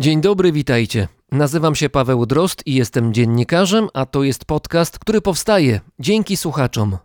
[0.00, 1.08] Dzień dobry, witajcie.
[1.32, 6.98] Nazywam się Paweł Drost i jestem dziennikarzem, a to jest podcast, który powstaje dzięki słuchaczom.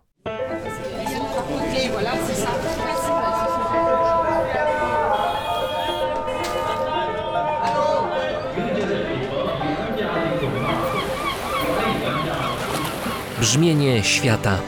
[13.40, 14.58] Brzmienie świata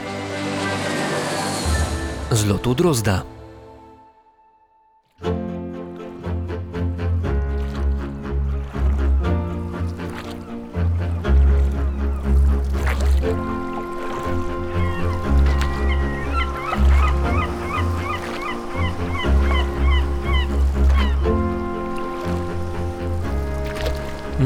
[2.30, 3.37] z lotu Drozda.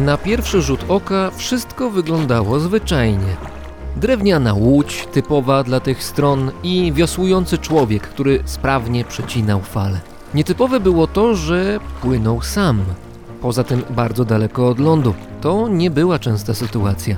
[0.04, 3.36] Na pierwszy rzut oka wszystko wyglądało zwyczajnie.
[3.96, 10.00] Drewniana łódź, typowa dla tych stron, i wiosłujący człowiek, który sprawnie przecinał fale.
[10.34, 12.82] Nietypowe było to, że płynął sam.
[13.40, 15.14] Poza tym bardzo daleko od lądu.
[15.40, 17.16] To nie była częsta sytuacja.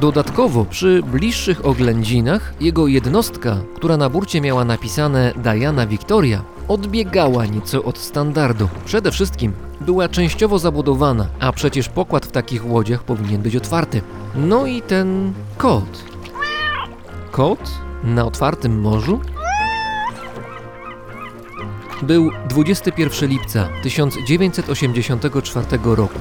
[0.00, 7.82] Dodatkowo przy bliższych oględzinach jego jednostka, która na burcie miała napisane Diana Victoria, odbiegała nieco
[7.82, 8.68] od standardu.
[8.84, 14.02] Przede wszystkim była częściowo zabudowana, a przecież pokład w takich łodziach powinien być otwarty.
[14.34, 16.04] No i ten kot.
[17.30, 17.70] Kot
[18.04, 19.20] na otwartym morzu?
[22.02, 26.20] Był 21 lipca 1984 roku.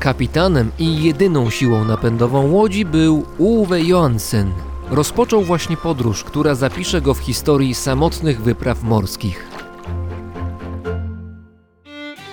[0.00, 4.52] Kapitanem i jedyną siłą napędową łodzi był Uwe Johansen.
[4.90, 9.55] Rozpoczął właśnie podróż, która zapisze go w historii samotnych wypraw morskich.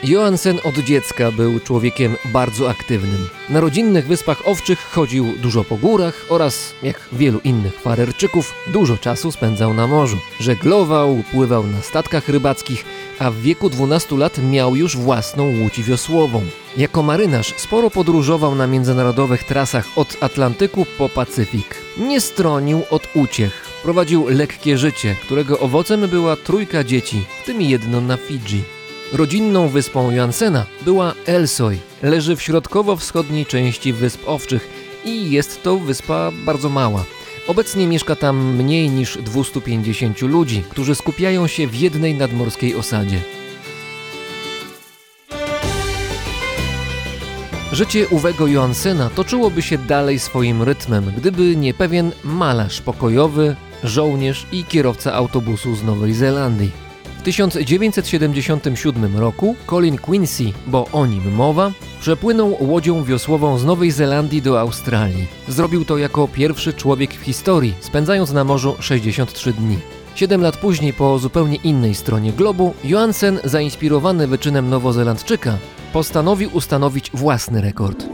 [0.04, 3.30] Johansen od dziecka był człowiekiem bardzo aktywnym.
[3.50, 9.32] Na rodzinnych wyspach owczych chodził dużo po górach oraz, jak wielu innych farerczyków, dużo czasu
[9.32, 10.18] spędzał na morzu.
[10.40, 12.86] Żeglował, pływał na statkach rybackich,
[13.20, 16.42] a w wieku 12 lat miał już własną łódź wiosłową.
[16.78, 21.76] Jako marynarz sporo podróżował na międzynarodowych trasach od Atlantyku po Pacyfik.
[21.98, 23.66] Nie stronił od uciech.
[23.84, 28.64] Prowadził lekkie życie, którego owocem była trójka dzieci, w tym jedno na Fidżi.
[29.14, 31.78] Rodzinną wyspą Jansena była Elsoy.
[32.02, 34.70] Leży w środkowo-wschodniej części Wysp Owczych
[35.06, 37.04] i jest to wyspa bardzo mała.
[37.48, 43.22] Obecnie mieszka tam mniej niż 250 ludzi, którzy skupiają się w jednej nadmorskiej osadzie.
[47.72, 54.64] Życie Uwego Johansena toczyłoby się dalej swoim rytmem, gdyby nie pewien malarz pokojowy, żołnierz i
[54.64, 56.83] kierowca autobusu z Nowej Zelandii.
[57.24, 64.42] W 1977 roku Colin Quincy, bo o nim mowa, przepłynął łodzią wiosłową z Nowej Zelandii
[64.42, 65.28] do Australii.
[65.48, 69.78] Zrobił to jako pierwszy człowiek w historii, spędzając na morzu 63 dni.
[70.16, 75.58] Siedem lat później, po zupełnie innej stronie globu, Johansen, zainspirowany wyczynem Nowozelandczyka,
[75.94, 78.06] postanowił ustanowić własny rekord.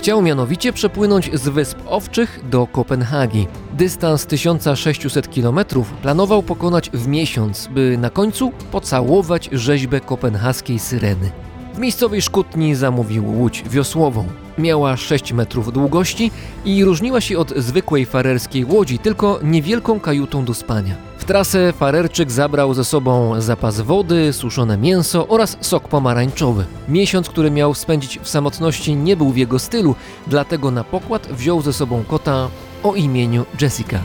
[0.00, 3.46] Chciał mianowicie przepłynąć z Wysp Owczych do Kopenhagi.
[3.72, 5.60] Dystans 1600 km
[6.02, 11.30] planował pokonać w miesiąc, by na końcu pocałować rzeźbę kopenhaskiej syreny.
[11.74, 14.24] W miejscowej szkutni zamówił łódź wiosłową.
[14.58, 16.30] Miała 6 metrów długości
[16.64, 21.09] i różniła się od zwykłej farerskiej łodzi tylko niewielką kajutą do spania.
[21.20, 26.64] W trasę farerczyk zabrał ze sobą zapas wody, suszone mięso oraz sok pomarańczowy.
[26.88, 29.94] Miesiąc, który miał spędzić w samotności nie był w jego stylu,
[30.26, 32.48] dlatego na pokład wziął ze sobą kota
[32.82, 34.00] o imieniu Jessica.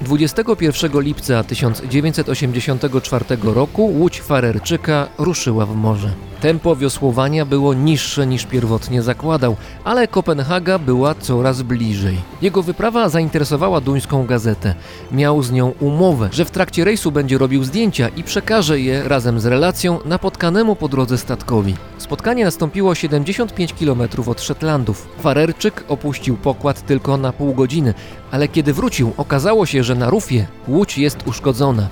[0.00, 6.10] 21 lipca 1984 roku łódź Farerczyka ruszyła w morze.
[6.44, 12.16] Tempo wiosłowania było niższe niż pierwotnie zakładał, ale Kopenhaga była coraz bliżej.
[12.42, 14.74] Jego wyprawa zainteresowała duńską gazetę.
[15.12, 19.40] Miał z nią umowę, że w trakcie rejsu będzie robił zdjęcia i przekaże je razem
[19.40, 21.74] z relacją napotkanemu po drodze statkowi.
[21.98, 25.08] Spotkanie nastąpiło 75 km od Szetlandów.
[25.18, 27.94] Farerczyk opuścił pokład tylko na pół godziny,
[28.30, 31.88] ale kiedy wrócił, okazało się, że na rufie łódź jest uszkodzona.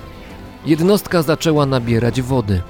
[0.66, 2.62] Jednostka zaczęła nabierać wody.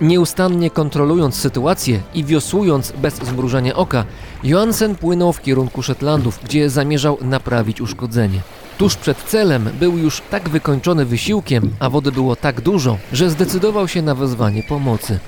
[0.00, 4.04] Nieustannie kontrolując sytuację i wiosłując bez zmrużenia oka,
[4.42, 8.40] Johansen płynął w kierunku Szetlandów, gdzie zamierzał naprawić uszkodzenie.
[8.78, 13.88] Tuż przed celem był już tak wykończony wysiłkiem, a wody było tak dużo, że zdecydował
[13.88, 15.18] się na wezwanie pomocy.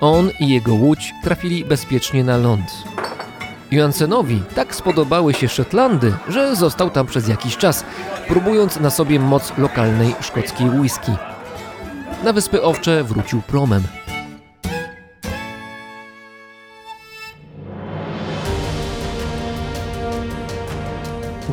[0.00, 2.84] On i jego łódź trafili bezpiecznie na ląd.
[3.70, 7.84] Johansenowi tak spodobały się Szetlandy, że został tam przez jakiś czas,
[8.28, 11.12] próbując na sobie moc lokalnej szkockiej whisky.
[12.24, 13.82] Na Wyspy Owcze wrócił promem.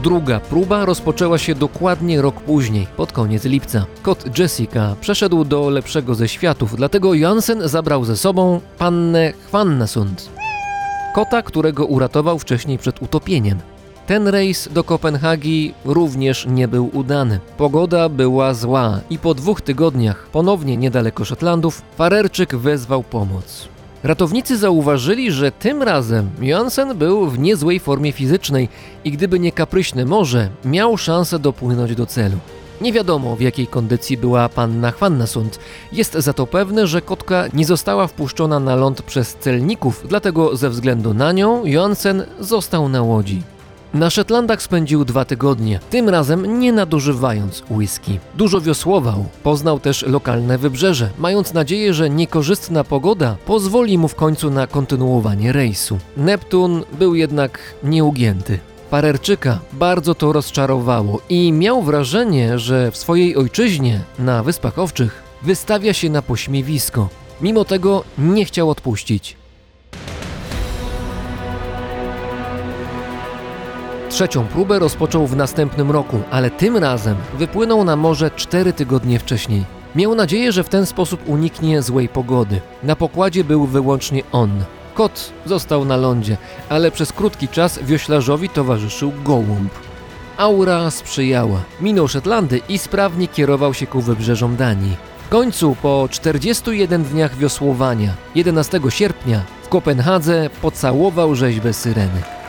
[0.03, 3.85] Druga próba rozpoczęła się dokładnie rok później, pod koniec lipca.
[4.01, 10.29] Kot Jessica przeszedł do lepszego ze światów, dlatego Jansen zabrał ze sobą pannę Hwannasund.
[11.15, 13.59] Kota, którego uratował wcześniej przed utopieniem.
[14.07, 17.39] Ten rejs do Kopenhagi również nie był udany.
[17.57, 23.67] Pogoda była zła i po dwóch tygodniach, ponownie niedaleko Szotlandów, Farerczyk wezwał pomoc.
[24.03, 28.69] Ratownicy zauważyli, że tym razem Jansen był w niezłej formie fizycznej
[29.03, 32.37] i gdyby nie kapryśne morze, miał szansę dopłynąć do celu.
[32.81, 35.59] Nie wiadomo w jakiej kondycji była panna Hwannasund.
[35.91, 40.69] Jest za to pewne, że kotka nie została wpuszczona na ląd przez celników, dlatego ze
[40.69, 43.41] względu na nią Jansen został na łodzi.
[43.93, 48.19] Na Szetlandach spędził dwa tygodnie, tym razem nie nadużywając whisky.
[48.35, 54.49] Dużo wiosłował, poznał też lokalne wybrzeże, mając nadzieję, że niekorzystna pogoda pozwoli mu w końcu
[54.51, 55.97] na kontynuowanie rejsu.
[56.17, 58.59] Neptun był jednak nieugięty.
[58.89, 65.93] Parerczyka bardzo to rozczarowało i miał wrażenie, że w swojej ojczyźnie, na Wyspach Owczych, wystawia
[65.93, 67.09] się na pośmiewisko.
[67.41, 69.40] Mimo tego nie chciał odpuścić.
[74.11, 79.63] Trzecią próbę rozpoczął w następnym roku, ale tym razem wypłynął na morze cztery tygodnie wcześniej.
[79.95, 82.61] Miał nadzieję, że w ten sposób uniknie złej pogody.
[82.83, 84.63] Na pokładzie był wyłącznie on.
[84.93, 86.37] Kot został na lądzie,
[86.69, 89.71] ale przez krótki czas wioślarzowi towarzyszył gołąb.
[90.37, 91.61] Aura sprzyjała.
[91.81, 94.95] Minął Szetlandy i sprawnie kierował się ku wybrzeżom Danii.
[95.25, 102.40] W końcu, po 41 dniach wiosłowania, 11 sierpnia, w Kopenhadze pocałował rzeźbę syreny.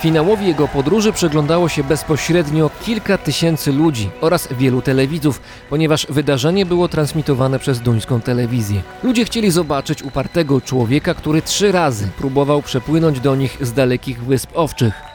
[0.00, 6.88] Finałowi jego podróży przyglądało się bezpośrednio kilka tysięcy ludzi oraz wielu telewidzów, ponieważ wydarzenie było
[6.88, 8.82] transmitowane przez duńską telewizję.
[9.02, 14.50] Ludzie chcieli zobaczyć upartego człowieka, który trzy razy próbował przepłynąć do nich z dalekich wysp
[14.54, 15.09] owczych.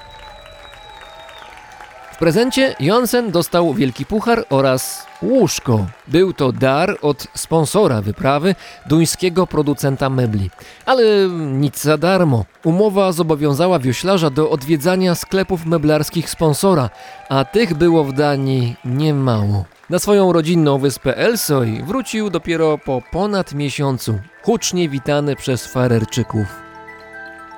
[2.16, 5.86] W prezencie Jonsen dostał wielki puchar oraz łóżko.
[6.08, 10.50] Był to dar od sponsora wyprawy, duńskiego producenta mebli.
[10.86, 11.04] Ale
[11.52, 12.46] nic za darmo.
[12.64, 16.90] Umowa zobowiązała wioślarza do odwiedzania sklepów meblarskich sponsora,
[17.30, 19.66] a tych było w Danii niemało.
[19.90, 26.48] Na swoją rodzinną wyspę Elsoj wrócił dopiero po ponad miesiącu, hucznie witany przez Farerczyków.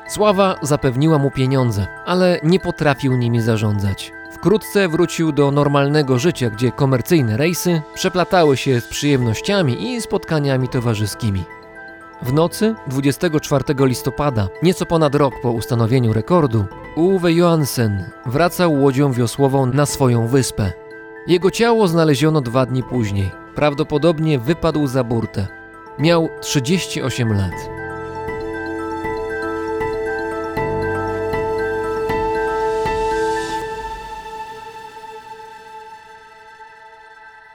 [0.09, 4.17] Sława zapewniła mu pieniądze, ale nie potrafił nimi zarządzać.
[4.38, 11.44] Wkrótce wrócił do normalnego życia, gdzie komercyjne rejsy przeplatały się z przyjemnościami i spotkaniami towarzyskimi.
[12.22, 19.66] W nocy 24 listopada, nieco ponad rok po ustanowieniu rekordu, Uwe Johansen wracał łodzią wiosłową
[19.66, 20.72] na swoją wyspę.
[21.28, 23.31] Jego ciało znaleziono dwa dni później.
[23.56, 25.48] Prawdopodobnie wypadł za burtę.
[26.00, 27.77] Miał 38 lat.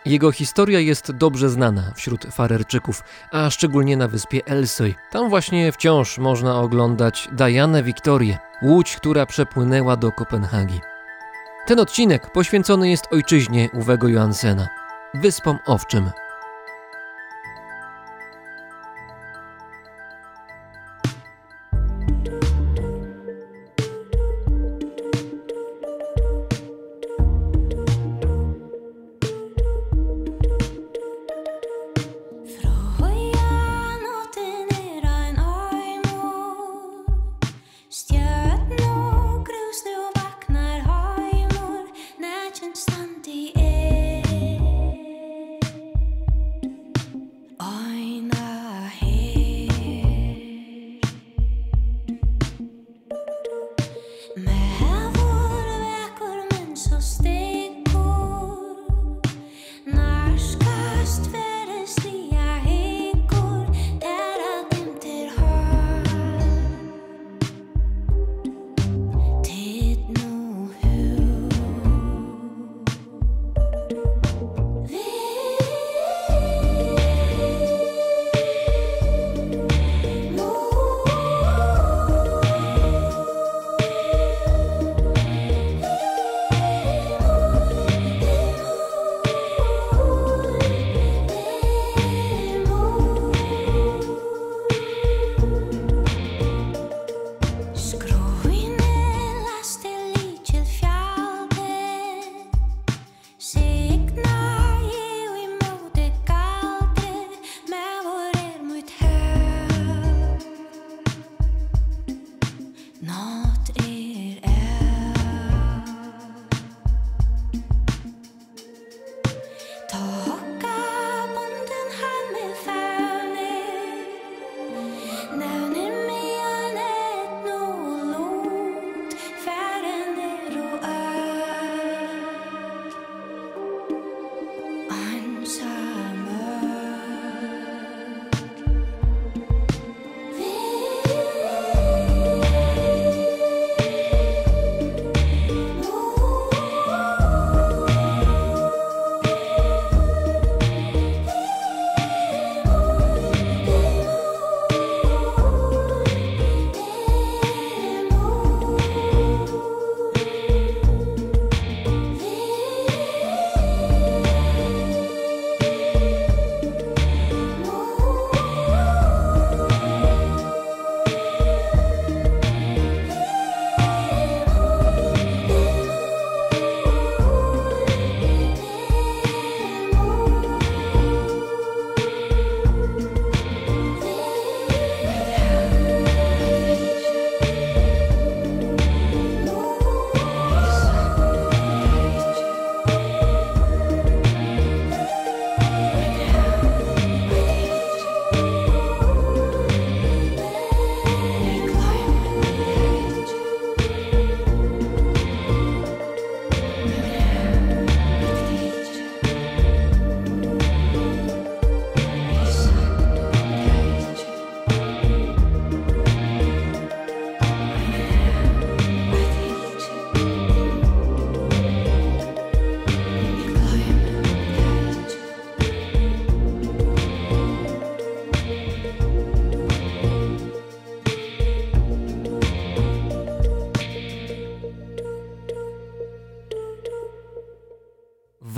[0.07, 4.95] Jego historia jest dobrze znana wśród Farerczyków, a szczególnie na wyspie Elsoj.
[5.11, 10.81] Tam właśnie wciąż można oglądać Dianę Wiktorię, łódź, która przepłynęła do Kopenhagi.
[11.67, 14.69] Ten odcinek poświęcony jest ojczyźnie Uwego Johansena,
[15.15, 16.11] Wyspom Owczym.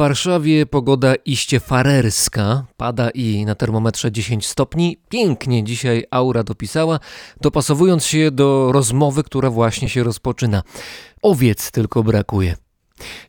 [0.04, 4.96] Warszawie pogoda iście farerska, pada i na termometrze 10 stopni.
[5.08, 7.00] Pięknie dzisiaj aura dopisała,
[7.40, 10.62] dopasowując się do rozmowy, która właśnie się rozpoczyna.
[11.22, 12.56] Owiec tylko brakuje.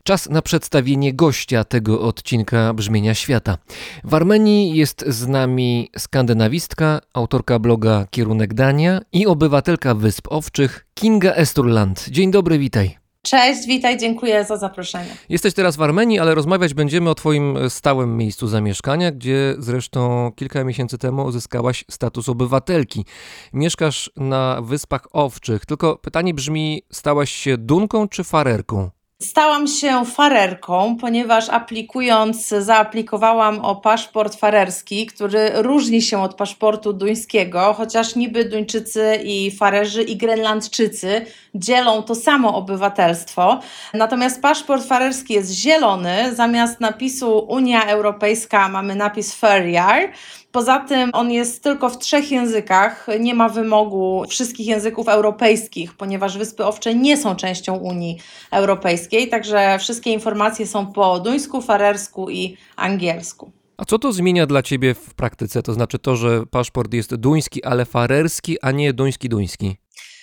[0.02, 3.58] Czas na przedstawienie gościa tego odcinka Brzmienia Świata.
[4.04, 11.32] W Armenii jest z nami skandynawistka, autorka bloga Kierunek Dania i obywatelka Wysp Owczych Kinga
[11.32, 12.08] Esturland.
[12.08, 13.05] Dzień dobry, witaj.
[13.26, 15.10] Cześć, witaj, dziękuję za zaproszenie.
[15.28, 20.64] Jesteś teraz w Armenii, ale rozmawiać będziemy o Twoim stałym miejscu zamieszkania, gdzie zresztą kilka
[20.64, 23.04] miesięcy temu uzyskałaś status obywatelki.
[23.52, 28.90] Mieszkasz na Wyspach Owczych, tylko pytanie brzmi: stałaś się Dunką czy Farerką?
[29.22, 37.74] Stałam się farerką, ponieważ aplikując, zaaplikowałam o paszport farerski, który różni się od paszportu duńskiego,
[37.76, 43.60] chociaż niby Duńczycy i Farerzy i Grenlandczycy dzielą to samo obywatelstwo.
[43.94, 50.12] Natomiast paszport farerski jest zielony, zamiast napisu Unia Europejska mamy napis Ferrier.
[50.52, 56.38] Poza tym on jest tylko w trzech językach, nie ma wymogu wszystkich języków europejskich, ponieważ
[56.38, 58.18] Wyspy Owcze nie są częścią Unii
[58.50, 63.50] Europejskiej, także wszystkie informacje są po duńsku, farersku i angielsku.
[63.76, 65.62] A co to zmienia dla ciebie w praktyce?
[65.62, 69.74] To znaczy to, że paszport jest duński, ale farerski, a nie duński-duński?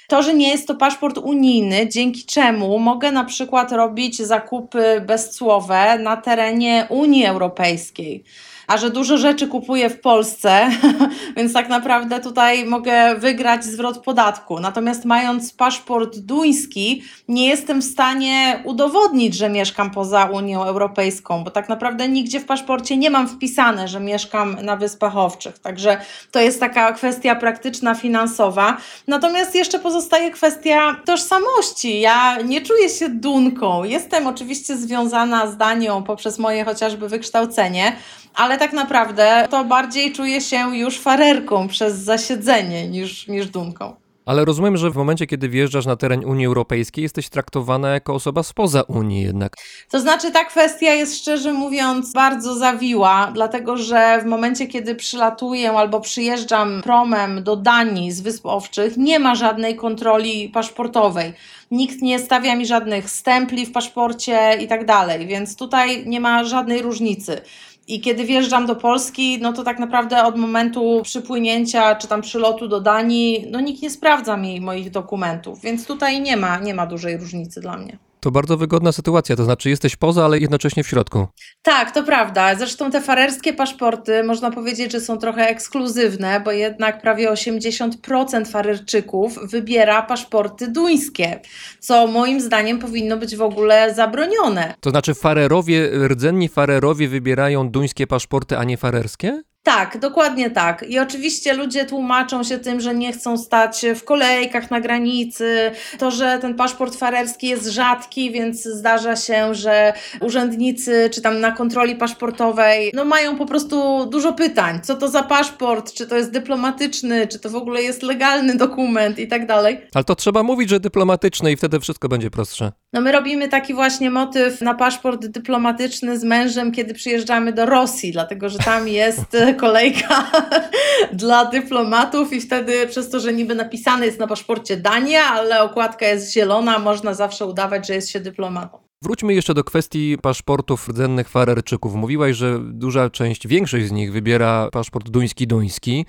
[0.07, 5.99] To, że nie jest to paszport unijny, dzięki czemu mogę na przykład robić zakupy bezcłowe
[5.99, 8.23] na terenie Unii Europejskiej
[8.67, 10.69] a że dużo rzeczy kupuję w Polsce,
[11.37, 14.59] więc tak naprawdę tutaj mogę wygrać zwrot podatku.
[14.59, 21.51] Natomiast mając paszport duński, nie jestem w stanie udowodnić, że mieszkam poza Unią Europejską, bo
[21.51, 25.59] tak naprawdę nigdzie w paszporcie nie mam wpisane, że mieszkam na Wyspach Owczych.
[25.59, 25.97] Także
[26.31, 28.77] to jest taka kwestia praktyczna, finansowa.
[29.07, 31.99] Natomiast jeszcze pozostaje kwestia tożsamości.
[31.99, 33.83] Ja nie czuję się Dunką.
[33.83, 37.95] Jestem oczywiście związana z Danią poprzez moje chociażby wykształcenie,
[38.35, 43.95] ale tak naprawdę to bardziej czuję się już farerką przez zasiedzenie niż, niż dunką.
[44.25, 48.43] Ale rozumiem, że w momencie, kiedy wjeżdżasz na teren Unii Europejskiej, jesteś traktowana jako osoba
[48.43, 49.55] spoza Unii jednak.
[49.89, 55.71] To znaczy, ta kwestia jest szczerze mówiąc bardzo zawiła, dlatego że w momencie, kiedy przylatuję
[55.71, 61.33] albo przyjeżdżam promem do Danii z Wysp Owczych, nie ma żadnej kontroli paszportowej.
[61.71, 66.43] Nikt nie stawia mi żadnych stempli w paszporcie i tak dalej, więc tutaj nie ma
[66.43, 67.41] żadnej różnicy.
[67.87, 72.67] I kiedy wjeżdżam do Polski, no to tak naprawdę od momentu przypłynięcia czy tam przylotu
[72.67, 76.85] do Danii, no nikt nie sprawdza mi moich dokumentów, więc tutaj nie ma, nie ma
[76.87, 77.97] dużej różnicy dla mnie.
[78.23, 81.27] To bardzo wygodna sytuacja, to znaczy jesteś poza, ale jednocześnie w środku.
[81.61, 82.55] Tak, to prawda.
[82.55, 89.39] Zresztą te farerskie paszporty można powiedzieć, że są trochę ekskluzywne, bo jednak prawie 80% farerczyków
[89.43, 91.39] wybiera paszporty duńskie,
[91.79, 94.73] co moim zdaniem powinno być w ogóle zabronione.
[94.79, 99.43] To znaczy farerowie, rdzenni farerowie wybierają duńskie paszporty, a nie farerskie?
[99.63, 100.85] Tak, dokładnie tak.
[100.89, 106.11] I oczywiście ludzie tłumaczą się tym, że nie chcą stać w kolejkach na granicy, to,
[106.11, 111.95] że ten paszport farerski jest rzadki, więc zdarza się, że urzędnicy czy tam na kontroli
[111.95, 114.79] paszportowej no mają po prostu dużo pytań.
[114.83, 115.93] Co to za paszport?
[115.93, 117.27] Czy to jest dyplomatyczny?
[117.27, 119.81] Czy to w ogóle jest legalny dokument i tak dalej?
[119.93, 122.71] Ale to trzeba mówić, że dyplomatyczny i wtedy wszystko będzie prostsze.
[122.93, 128.11] No my robimy taki właśnie motyw na paszport dyplomatyczny z mężem, kiedy przyjeżdżamy do Rosji,
[128.11, 130.31] dlatego że tam jest kolejka
[131.13, 136.05] dla dyplomatów i wtedy przez to, że niby napisane jest na paszporcie Dania, ale okładka
[136.05, 138.82] jest zielona, można zawsze udawać, że jest się dyplomatą.
[139.03, 141.95] Wróćmy jeszcze do kwestii paszportów rdzennych farerczyków.
[141.95, 146.05] Mówiłaś, że duża część, większość z nich wybiera paszport duński-duński.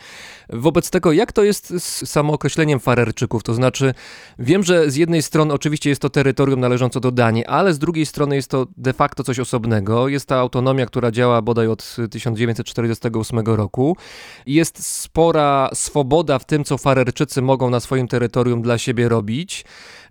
[0.50, 3.42] Wobec tego, jak to jest z samookreśleniem farerczyków?
[3.42, 3.94] To znaczy,
[4.38, 8.06] wiem, że z jednej strony oczywiście jest to terytorium należące do Danii, ale z drugiej
[8.06, 10.08] strony jest to de facto coś osobnego.
[10.08, 13.96] Jest ta autonomia, która działa bodaj od 1948 roku.
[14.46, 19.64] Jest spora swoboda w tym, co farerczycy mogą na swoim terytorium dla siebie robić.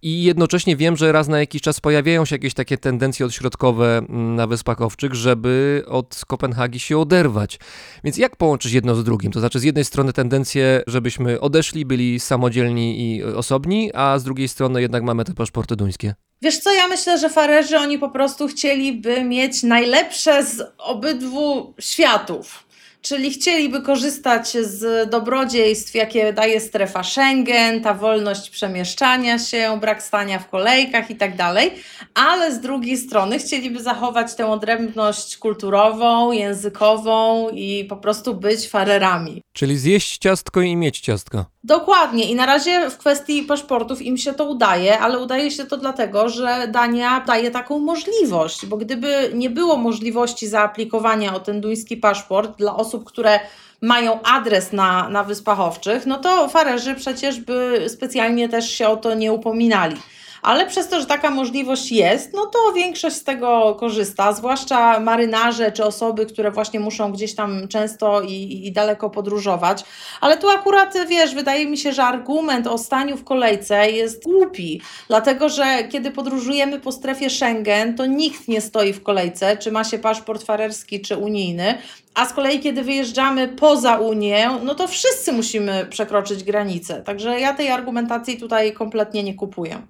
[0.04, 4.36] I jednocześnie wiem, że raz na jakiś czas pojawiają się jakieś takie tendencje odśrodkowe mm,
[4.36, 7.60] na Wyspach Owczych, żeby od Kopenhagi się oderwać.
[8.04, 9.32] Więc jak połączyć jedno z drugim?
[9.32, 14.48] To znaczy z jednej strony tendencje, żebyśmy odeszli, byli samodzielni i osobni, a z drugiej
[14.48, 16.16] strony jednak mamy te paszporty duńskie.
[16.42, 22.73] Wiesz co, ja myślę, że farerzy oni po prostu chcieliby mieć najlepsze z obydwu światów
[23.04, 30.40] czyli chcieliby korzystać z dobrodziejstw, jakie daje strefa Schengen, ta wolność przemieszczania się, brak stania
[30.40, 31.72] w kolejkach i tak dalej,
[32.14, 39.42] ale z drugiej strony chcieliby zachować tę odrębność kulturową, językową i po prostu być farerami.
[39.54, 41.46] Czyli zjeść ciastko i mieć ciastko.
[41.64, 45.78] Dokładnie i na razie w kwestii paszportów im się to udaje, ale udaje się to
[45.78, 51.98] dlatego, że Dania daje taką możliwość, bo gdyby nie było możliwości zaaplikowania o ten duński
[51.98, 53.40] paszport dla osób, które
[53.82, 58.98] mają adres na, na Wyspach Owczych, no to farerzy przecież by specjalnie też się o
[58.98, 59.96] to nie upominali.
[60.44, 65.72] Ale przez to, że taka możliwość jest, no to większość z tego korzysta, zwłaszcza marynarze
[65.72, 69.84] czy osoby, które właśnie muszą gdzieś tam często i, i daleko podróżować.
[70.22, 74.82] Ale tu akurat, wiesz, wydaje mi się, że argument o staniu w kolejce jest głupi,
[75.08, 79.84] dlatego że kiedy podróżujemy po strefie Schengen, to nikt nie stoi w kolejce, czy ma
[79.84, 81.78] się paszport farerski, czy unijny.
[82.14, 87.02] A z kolei, kiedy wyjeżdżamy poza Unię, no to wszyscy musimy przekroczyć granicę.
[87.02, 89.82] Także ja tej argumentacji tutaj kompletnie nie kupuję.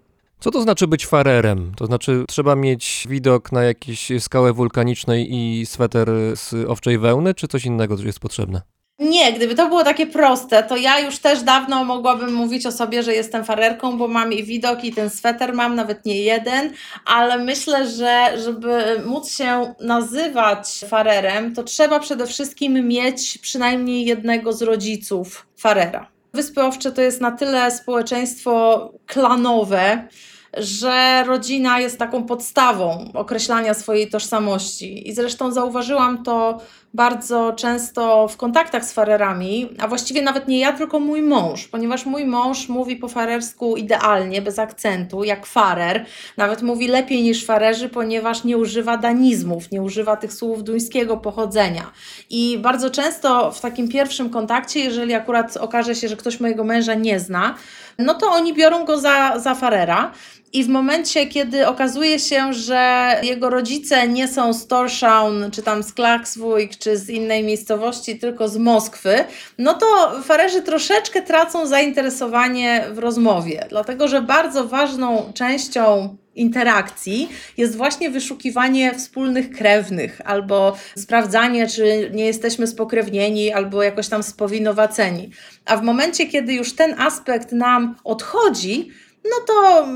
[0.44, 1.72] Co to znaczy być farerem?
[1.78, 7.48] To znaczy trzeba mieć widok na jakieś skałę wulkanicznej i sweter z owczej wełny, czy
[7.48, 8.62] coś innego jest potrzebne?
[9.00, 13.04] Nie, gdyby to było takie proste, to ja już też dawno mogłabym mówić o sobie,
[13.04, 16.74] że jestem farerką, bo mam i widok, i ten sweter mam, nawet nie jeden,
[17.06, 24.54] ale myślę, że żeby móc się nazywać farerem, to trzeba przede wszystkim mieć przynajmniej jednego
[24.54, 26.08] z rodziców farera.
[26.34, 30.08] Wyspy Owcze to jest na tyle społeczeństwo klanowe,
[30.58, 35.10] że rodzina jest taką podstawą określania swojej tożsamości.
[35.10, 36.60] I zresztą zauważyłam to
[36.94, 42.06] bardzo często w kontaktach z farerami, a właściwie nawet nie ja, tylko mój mąż, ponieważ
[42.06, 46.06] mój mąż mówi po farersku idealnie, bez akcentu, jak farer.
[46.38, 51.92] Nawet mówi lepiej niż farerzy, ponieważ nie używa danizmów, nie używa tych słów duńskiego pochodzenia.
[52.30, 56.94] I bardzo często w takim pierwszym kontakcie, jeżeli akurat okaże się, że ktoś mojego męża
[56.94, 57.56] nie zna,
[58.00, 60.12] no to oni biorą go za, za farera.
[60.54, 65.84] I w momencie, kiedy okazuje się, że jego rodzice nie są z Torshavn, czy tam
[65.84, 69.16] z Klaksvik, czy z innej miejscowości, tylko z Moskwy,
[69.58, 69.86] no to
[70.24, 78.94] farerzy troszeczkę tracą zainteresowanie w rozmowie, dlatego że bardzo ważną częścią interakcji jest właśnie wyszukiwanie
[78.94, 85.30] wspólnych krewnych, albo sprawdzanie, czy nie jesteśmy spokrewnieni, albo jakoś tam spowinowaceni.
[85.66, 88.92] A w momencie, kiedy już ten aspekt nam odchodzi,
[89.26, 89.88] no to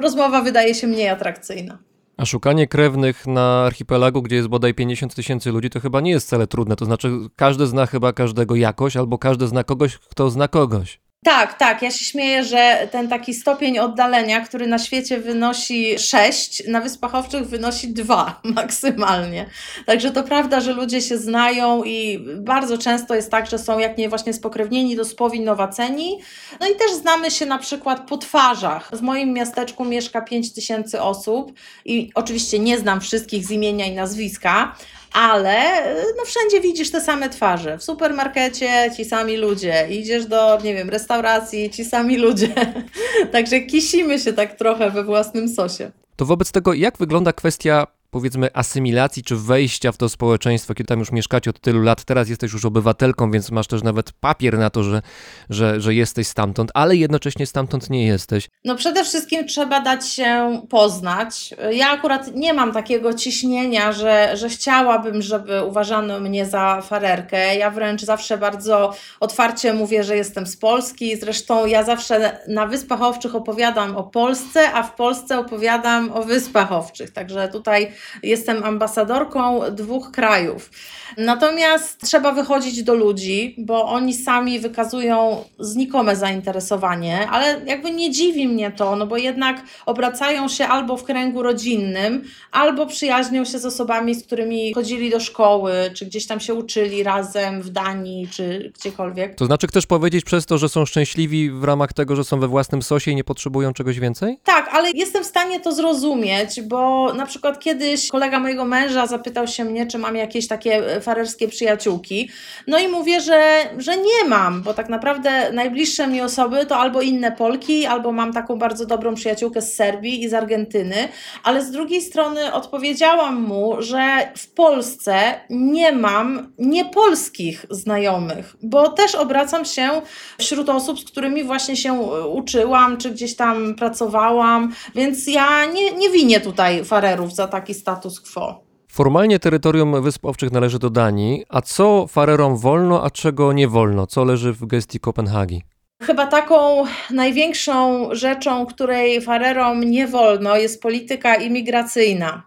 [0.00, 1.78] rozmowa wydaje się mniej atrakcyjna.
[2.16, 6.26] A szukanie krewnych na archipelagu, gdzie jest bodaj 50 tysięcy ludzi, to chyba nie jest
[6.26, 6.76] wcale trudne.
[6.76, 11.00] To znaczy, każdy zna chyba każdego jakoś, albo każdy zna kogoś, kto zna kogoś.
[11.26, 11.82] Tak, tak.
[11.82, 17.14] Ja się śmieję, że ten taki stopień oddalenia, który na świecie wynosi 6, na Wyspach
[17.14, 19.46] Owczych wynosi 2 maksymalnie.
[19.86, 23.98] Także to prawda, że ludzie się znają i bardzo często jest tak, że są jak
[23.98, 26.18] nie właśnie spokrewnieni, to spowinowaceni.
[26.60, 28.90] No i też znamy się na przykład po twarzach.
[28.92, 31.52] W moim miasteczku mieszka 5 tysięcy osób
[31.84, 34.76] i oczywiście nie znam wszystkich z imienia i nazwiska,
[35.16, 35.84] ale
[36.16, 37.78] no wszędzie widzisz te same twarze.
[37.78, 42.54] W supermarkecie ci sami ludzie, idziesz do, nie wiem, restauracji, ci sami ludzie.
[43.32, 45.90] Także kisimy się tak trochę we własnym sosie.
[46.16, 50.98] To wobec tego, jak wygląda kwestia powiedzmy asymilacji czy wejścia w to społeczeństwo, kiedy tam
[50.98, 54.70] już mieszkacie od tylu lat, teraz jesteś już obywatelką, więc masz też nawet papier na
[54.70, 55.02] to, że,
[55.50, 58.48] że, że jesteś stamtąd, ale jednocześnie stamtąd nie jesteś.
[58.64, 61.54] No przede wszystkim trzeba dać się poznać.
[61.70, 67.56] Ja akurat nie mam takiego ciśnienia, że, że chciałabym, żeby uważano mnie za farerkę.
[67.56, 71.16] Ja wręcz zawsze bardzo otwarcie mówię, że jestem z Polski.
[71.16, 76.72] Zresztą ja zawsze na Wyspach Owczych opowiadam o Polsce, a w Polsce opowiadam o Wyspach
[76.72, 77.10] Owczych.
[77.10, 77.92] Także tutaj
[78.22, 80.70] jestem ambasadorką dwóch krajów.
[81.16, 88.48] Natomiast trzeba wychodzić do ludzi, bo oni sami wykazują znikome zainteresowanie, ale jakby nie dziwi
[88.48, 93.66] mnie to, no bo jednak obracają się albo w kręgu rodzinnym, albo przyjaźnią się z
[93.66, 98.72] osobami, z którymi chodzili do szkoły, czy gdzieś tam się uczyli razem w Danii, czy
[98.78, 99.34] gdziekolwiek.
[99.34, 102.48] To znaczy, chcesz powiedzieć przez to, że są szczęśliwi w ramach tego, że są we
[102.48, 104.38] własnym sosie i nie potrzebują czegoś więcej?
[104.44, 109.46] Tak, ale jestem w stanie to zrozumieć, bo na przykład kiedyś kolega mojego męża zapytał
[109.46, 112.30] się mnie, czy mam jakieś takie farerskie przyjaciółki.
[112.66, 117.02] No i mówię, że, że nie mam, bo tak naprawdę najbliższe mi osoby to albo
[117.02, 121.08] inne Polki, albo mam taką bardzo dobrą przyjaciółkę z Serbii i z Argentyny,
[121.44, 129.14] ale z drugiej strony odpowiedziałam mu, że w Polsce nie mam niepolskich znajomych, bo też
[129.14, 129.90] obracam się
[130.38, 131.92] wśród osób, z którymi właśnie się
[132.32, 138.20] uczyłam, czy gdzieś tam pracowałam, więc ja nie, nie winię tutaj farerów za taki status
[138.20, 138.60] quo.
[138.88, 144.06] Formalnie terytorium Wysp Owczych należy do Danii, a co farerom wolno, a czego nie wolno?
[144.06, 145.62] Co leży w gestii Kopenhagi?
[146.02, 152.42] Chyba taką największą rzeczą, której farerom nie wolno, jest polityka imigracyjna.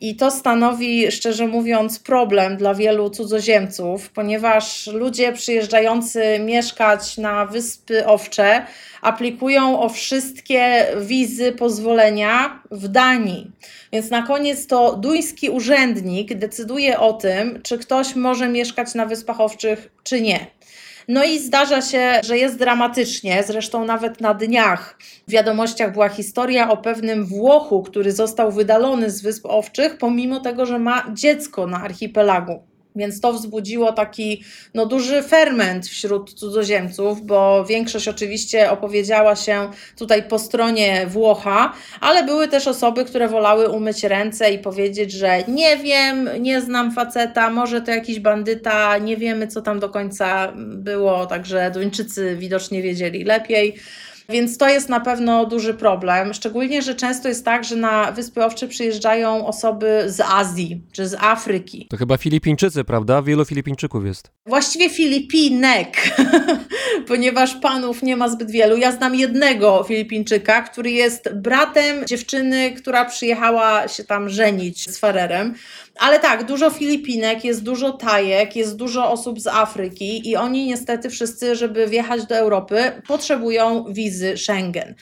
[0.00, 8.06] I to stanowi, szczerze mówiąc, problem dla wielu cudzoziemców, ponieważ ludzie przyjeżdżający mieszkać na Wyspy
[8.06, 8.66] Owcze
[9.02, 13.50] aplikują o wszystkie wizy, pozwolenia w Danii.
[13.92, 19.40] Więc na koniec to duński urzędnik decyduje o tym, czy ktoś może mieszkać na Wyspach
[19.40, 20.46] Owczych, czy nie.
[21.08, 23.44] No i zdarza się, że jest dramatycznie.
[23.46, 29.22] Zresztą nawet na dniach w wiadomościach była historia o pewnym Włochu, który został wydalony z
[29.22, 32.62] Wysp Owczych, pomimo tego, że ma dziecko na archipelagu.
[32.96, 40.22] Więc to wzbudziło taki no, duży ferment wśród cudzoziemców, bo większość oczywiście opowiedziała się tutaj
[40.22, 45.76] po stronie Włocha, ale były też osoby, które wolały umyć ręce i powiedzieć, że nie
[45.76, 51.26] wiem, nie znam faceta, może to jakiś bandyta, nie wiemy co tam do końca było,
[51.26, 53.74] także Duńczycy widocznie wiedzieli lepiej.
[54.30, 58.44] Więc to jest na pewno duży problem, szczególnie, że często jest tak, że na Wyspy
[58.44, 61.86] Owcze przyjeżdżają osoby z Azji czy z Afryki.
[61.90, 63.22] To chyba Filipińczycy, prawda?
[63.22, 64.30] Wielu Filipińczyków jest.
[64.46, 65.96] Właściwie Filipinek,
[67.08, 68.76] ponieważ panów nie ma zbyt wielu.
[68.76, 75.54] Ja znam jednego Filipińczyka, który jest bratem dziewczyny, która przyjechała się tam żenić z Farerem.
[75.98, 81.10] Ale tak, dużo Filipinek, jest dużo Tajek, jest dużo osób z Afryki i oni niestety
[81.10, 84.94] wszyscy, żeby wjechać do Europy, potrzebują wizy Schengen.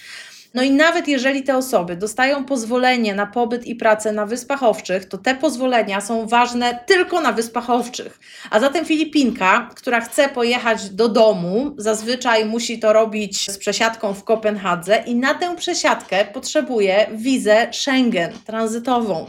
[0.55, 5.05] No i nawet jeżeli te osoby dostają pozwolenie na pobyt i pracę na Wyspach Owczych,
[5.05, 8.21] to te pozwolenia są ważne tylko na Wyspach Owczych.
[8.51, 14.25] A zatem Filipinka, która chce pojechać do domu, zazwyczaj musi to robić z przesiadką w
[14.25, 19.27] Kopenhadze i na tę przesiadkę potrzebuje wizę Schengen tranzytową.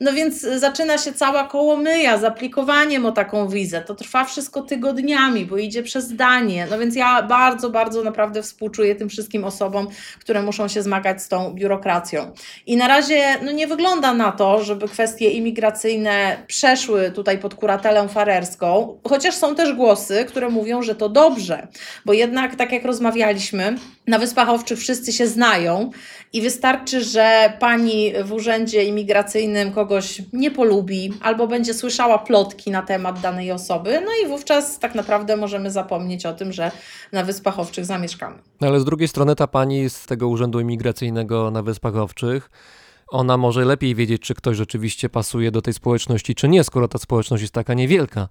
[0.00, 3.80] No więc zaczyna się cała kołomyja z aplikowaniem o taką wizę.
[3.80, 6.66] To trwa wszystko tygodniami, bo idzie przez Danię.
[6.70, 9.88] No więc ja bardzo, bardzo naprawdę współczuję tym wszystkim osobom,
[10.20, 12.32] które muszą się zmagać z tą biurokracją.
[12.66, 18.08] I na razie no nie wygląda na to, żeby kwestie imigracyjne przeszły tutaj pod kuratelę
[18.08, 21.68] farerską, chociaż są też głosy, które mówią, że to dobrze,
[22.04, 25.90] bo jednak tak jak rozmawialiśmy, na Wyspach Owczych wszyscy się znają
[26.32, 32.82] i wystarczy, że pani w urzędzie imigracyjnym kogoś nie polubi albo będzie słyszała plotki na
[32.82, 36.70] temat danej osoby, no i wówczas tak naprawdę możemy zapomnieć o tym, że
[37.12, 38.38] na Wyspach Owczych zamieszkamy.
[38.60, 42.50] No ale z drugiej strony ta pani z tego urzędu imigracyjnego na Wyspach Owczych,
[43.08, 46.98] ona może lepiej wiedzieć, czy ktoś rzeczywiście pasuje do tej społeczności, czy nie, skoro ta
[46.98, 48.28] społeczność jest taka niewielka.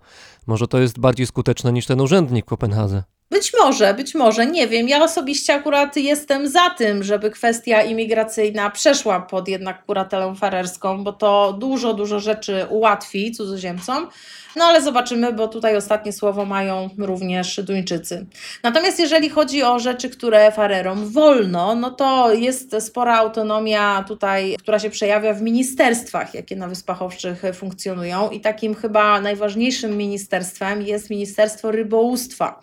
[0.48, 3.04] Może to jest bardziej skuteczne niż ten urzędnik w Kopenhadze.
[3.32, 4.90] Być może, być może, nie wiem.
[4.90, 11.14] Ja osobiście akurat jestem za tym, żeby kwestia imigracyjna przeszła pod jednak kuratelę farerską, bo
[11.14, 14.08] to dużo, dużo rzeczy ułatwi cudzoziemcom.
[14.56, 18.26] No ale zobaczymy, bo tutaj ostatnie słowo mają również Duńczycy.
[18.64, 24.80] Natomiast jeżeli chodzi o rzeczy, które farerom wolno, no to jest spora autonomia tutaj, która
[24.80, 28.30] się przejawia w ministerstwach, jakie na Wyspach Owczych funkcjonują.
[28.30, 32.62] I takim chyba najważniejszym ministerstwem jest Ministerstwo Rybołówstwa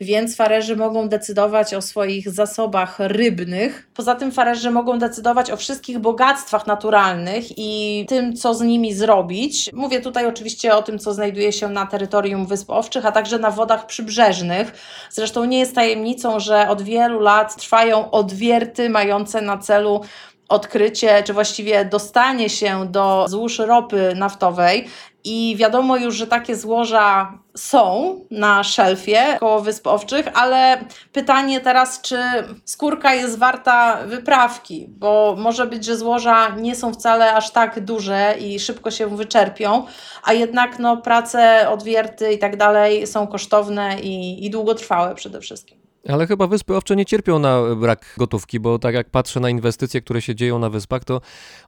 [0.00, 3.88] więc farerzy mogą decydować o swoich zasobach rybnych.
[3.94, 9.70] Poza tym farerzy mogą decydować o wszystkich bogactwach naturalnych i tym, co z nimi zrobić.
[9.72, 13.50] Mówię tutaj oczywiście o tym, co znajduje się na terytorium Wysp Owczych, a także na
[13.50, 14.72] wodach przybrzeżnych.
[15.10, 20.00] Zresztą nie jest tajemnicą, że od wielu lat trwają odwierty mające na celu
[20.48, 24.88] odkrycie, czy właściwie dostanie się do złóż ropy naftowej.
[25.24, 32.00] I wiadomo już, że takie złoża są na szelfie koło Wysp Owczych, ale pytanie teraz,
[32.00, 32.18] czy
[32.64, 38.34] skórka jest warta wyprawki, bo może być, że złoża nie są wcale aż tak duże
[38.40, 39.86] i szybko się wyczerpią,
[40.24, 45.85] a jednak no, prace, odwierty i tak dalej są kosztowne i, i długotrwałe przede wszystkim.
[46.08, 50.00] Ale chyba Wyspy Owcze nie cierpią na brak gotówki, bo tak jak patrzę na inwestycje,
[50.00, 51.20] które się dzieją na wyspach, to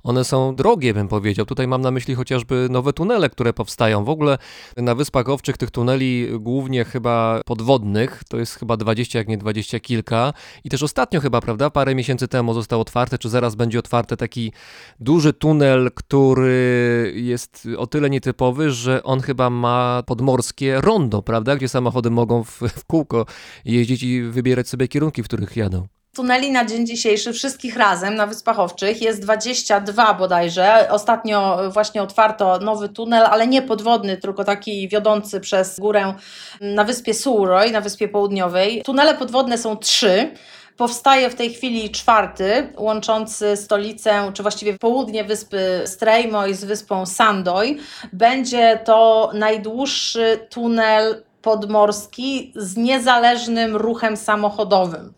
[0.03, 1.47] one są drogie, bym powiedział.
[1.47, 4.05] Tutaj mam na myśli chociażby nowe tunele, które powstają.
[4.05, 4.39] W ogóle
[4.77, 9.81] na Wyspach Owczych tych tuneli głównie chyba podwodnych, to jest chyba 20, jak nie 20
[9.81, 10.33] kilka.
[10.65, 14.53] I też ostatnio chyba, prawda, parę miesięcy temu został otwarty, czy zaraz będzie otwarty taki
[15.01, 21.69] duży tunel, który jest o tyle nietypowy, że on chyba ma podmorskie rondo, prawda, gdzie
[21.69, 23.27] samochody mogą w, w kółko
[23.65, 25.87] jeździć i wybierać sobie kierunki, w których jadą.
[26.19, 30.89] Tuneli na dzień dzisiejszy wszystkich razem na Wyspach Owczych jest 22 bodajże.
[30.91, 36.15] Ostatnio właśnie otwarto nowy tunel, ale nie podwodny, tylko taki wiodący przez górę
[36.61, 38.83] na wyspie Sułroj, na wyspie południowej.
[38.83, 40.31] Tunele podwodne są trzy.
[40.77, 47.77] Powstaje w tej chwili czwarty, łączący stolicę, czy właściwie południe wyspy Strejmoj z wyspą Sandoy.
[48.13, 55.13] Będzie to najdłuższy tunel podmorski z niezależnym ruchem samochodowym.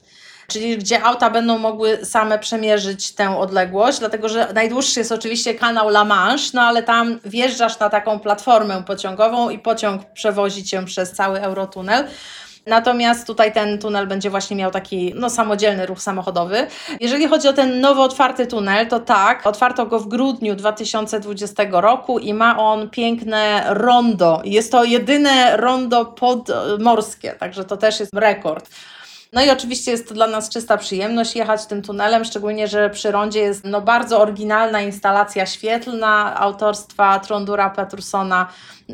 [0.48, 5.88] Czyli gdzie auta będą mogły same przemierzyć tę odległość, dlatego że najdłuższy jest oczywiście kanał
[5.88, 11.12] La Manche, no ale tam wjeżdżasz na taką platformę pociągową i pociąg przewozi cię przez
[11.12, 12.04] cały Eurotunel.
[12.66, 16.66] Natomiast tutaj ten tunel będzie właśnie miał taki no, samodzielny ruch samochodowy.
[17.00, 22.18] Jeżeli chodzi o ten nowo otwarty tunel, to tak, otwarto go w grudniu 2020 roku
[22.18, 24.40] i ma on piękne rondo.
[24.44, 28.70] Jest to jedyne rondo podmorskie, także to też jest rekord.
[29.32, 33.10] No i oczywiście jest to dla nas czysta przyjemność jechać tym tunelem, szczególnie, że przy
[33.10, 38.46] rondzie jest no, bardzo oryginalna instalacja świetlna autorstwa Trondura Pettersona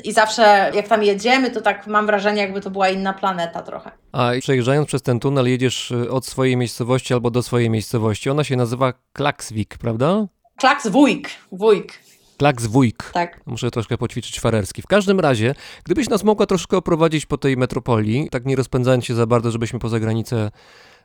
[0.04, 3.90] i zawsze jak tam jedziemy, to tak mam wrażenie, jakby to była inna planeta trochę.
[4.12, 8.30] A przejeżdżając przez ten tunel jedziesz y, od swojej miejscowości albo do swojej miejscowości.
[8.30, 10.26] Ona się nazywa Klaksvik, prawda?
[10.56, 11.92] Klaks wujk, wujk,
[12.36, 13.10] Klakswójk.
[13.12, 13.40] tak.
[13.46, 14.82] Muszę troszkę poćwiczyć farerski.
[14.82, 19.14] W każdym razie, gdybyś nas mogła troszkę oprowadzić po tej metropolii, tak nie rozpędzając się
[19.14, 20.50] za bardzo, żebyśmy poza granicę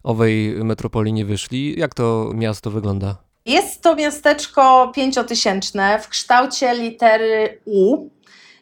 [0.04, 3.18] owej metropolii nie wyszli, jak to miasto wygląda?
[3.46, 8.10] Jest to miasteczko pięciotysięczne w kształcie litery U.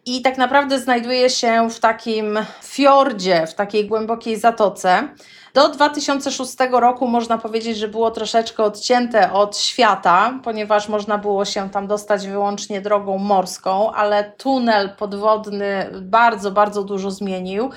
[0.05, 5.09] I tak naprawdę znajduje się w takim fiordzie, w takiej głębokiej zatoce.
[5.53, 11.69] Do 2006 roku można powiedzieć, że było troszeczkę odcięte od świata, ponieważ można było się
[11.69, 17.69] tam dostać wyłącznie drogą morską, ale tunel podwodny bardzo, bardzo dużo zmienił.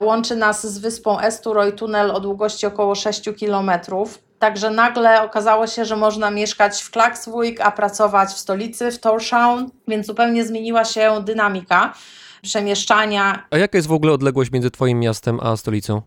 [0.00, 4.18] Łączy nas z wyspą Esturoy tunel o długości około 6 kilometrów.
[4.38, 9.66] Także nagle okazało się, że można mieszkać w Klaksvik, a pracować w stolicy, w Tórshavn,
[9.88, 11.94] więc zupełnie zmieniła się dynamika
[12.42, 13.46] przemieszczania.
[13.50, 16.02] A jaka jest w ogóle odległość między twoim miastem a stolicą?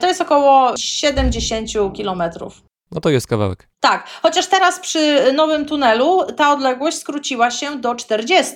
[0.00, 2.67] To jest około 70 kilometrów.
[2.90, 3.68] No to jest kawałek.
[3.80, 8.54] Tak, chociaż teraz przy nowym tunelu ta odległość skróciła się do 40,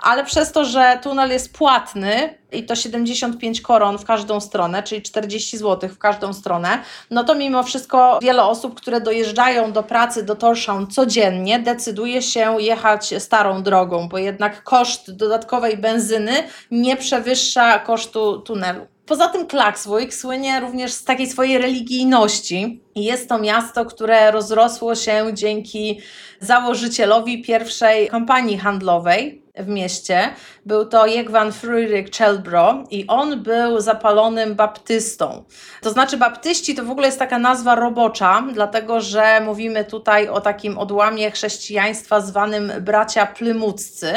[0.00, 5.02] ale przez to, że tunel jest płatny i to 75 koron w każdą stronę, czyli
[5.02, 6.78] 40 zł w każdą stronę,
[7.10, 12.56] no to mimo wszystko wiele osób, które dojeżdżają do pracy do Torshavn codziennie, decyduje się
[12.58, 16.32] jechać starą drogą, bo jednak koszt dodatkowej benzyny
[16.70, 18.93] nie przewyższa kosztu tunelu.
[19.06, 25.26] Poza tym Klaksvik słynie również z takiej swojej religijności jest to miasto, które rozrosło się
[25.32, 26.00] dzięki
[26.40, 30.30] założycielowi pierwszej kompanii handlowej w mieście.
[30.66, 35.44] Był to Jegvan Friedrich Czelbro i on był zapalonym baptystą.
[35.82, 40.40] To znaczy baptyści to w ogóle jest taka nazwa robocza, dlatego że mówimy tutaj o
[40.40, 44.12] takim odłamie chrześcijaństwa zwanym bracia plymuccy.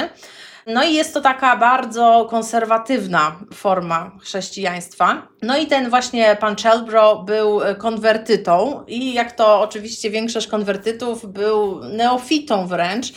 [0.68, 5.28] No i jest to taka bardzo konserwatywna forma chrześcijaństwa.
[5.42, 11.84] No i ten właśnie pan Czelbro był konwertytą i jak to oczywiście większość konwertytów był
[11.84, 13.14] neofitą wręcz.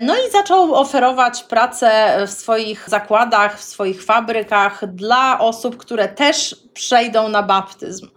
[0.00, 6.56] No i zaczął oferować pracę w swoich zakładach, w swoich fabrykach dla osób, które też
[6.74, 8.08] przejdą na baptyzm.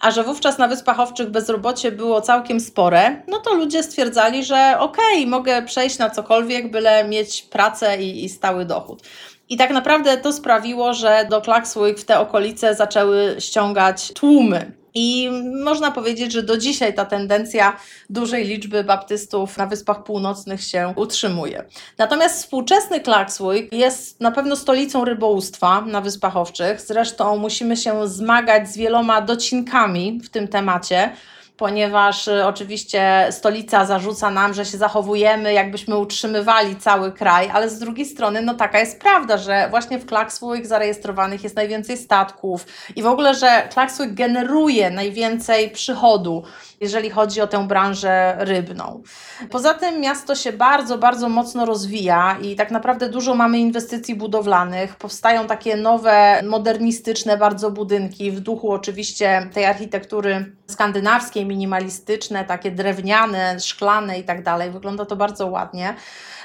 [0.00, 4.76] A że wówczas na Wyspach Owczych bezrobocie było całkiem spore, no to ludzie stwierdzali, że
[4.78, 9.02] okej, okay, mogę przejść na cokolwiek, byle mieć pracę i, i stały dochód.
[9.48, 14.72] I tak naprawdę to sprawiło, że do Klaksvik w te okolice zaczęły ściągać tłumy.
[14.98, 15.30] I
[15.64, 17.76] można powiedzieć, że do dzisiaj ta tendencja
[18.10, 21.64] dużej liczby baptystów na Wyspach Północnych się utrzymuje.
[21.98, 26.80] Natomiast współczesny Klaksvik jest na pewno stolicą rybołówstwa na Wyspach Owczych.
[26.80, 31.10] Zresztą musimy się zmagać z wieloma docinkami w tym temacie
[31.56, 37.78] ponieważ y, oczywiście stolica zarzuca nam, że się zachowujemy, jakbyśmy utrzymywali cały kraj, ale z
[37.78, 42.66] drugiej strony, no taka jest prawda, że właśnie w Klaksvik zarejestrowanych jest najwięcej statków
[42.96, 46.42] i w ogóle, że Klaksvik generuje najwięcej przychodu,
[46.80, 49.02] jeżeli chodzi o tę branżę rybną.
[49.50, 54.96] Poza tym miasto się bardzo, bardzo mocno rozwija i tak naprawdę dużo mamy inwestycji budowlanych.
[54.96, 63.60] Powstają takie nowe, modernistyczne bardzo budynki w duchu oczywiście tej architektury skandynawskiej, minimalistyczne, takie drewniane,
[63.60, 64.70] szklane i tak dalej.
[64.70, 65.94] Wygląda to bardzo ładnie.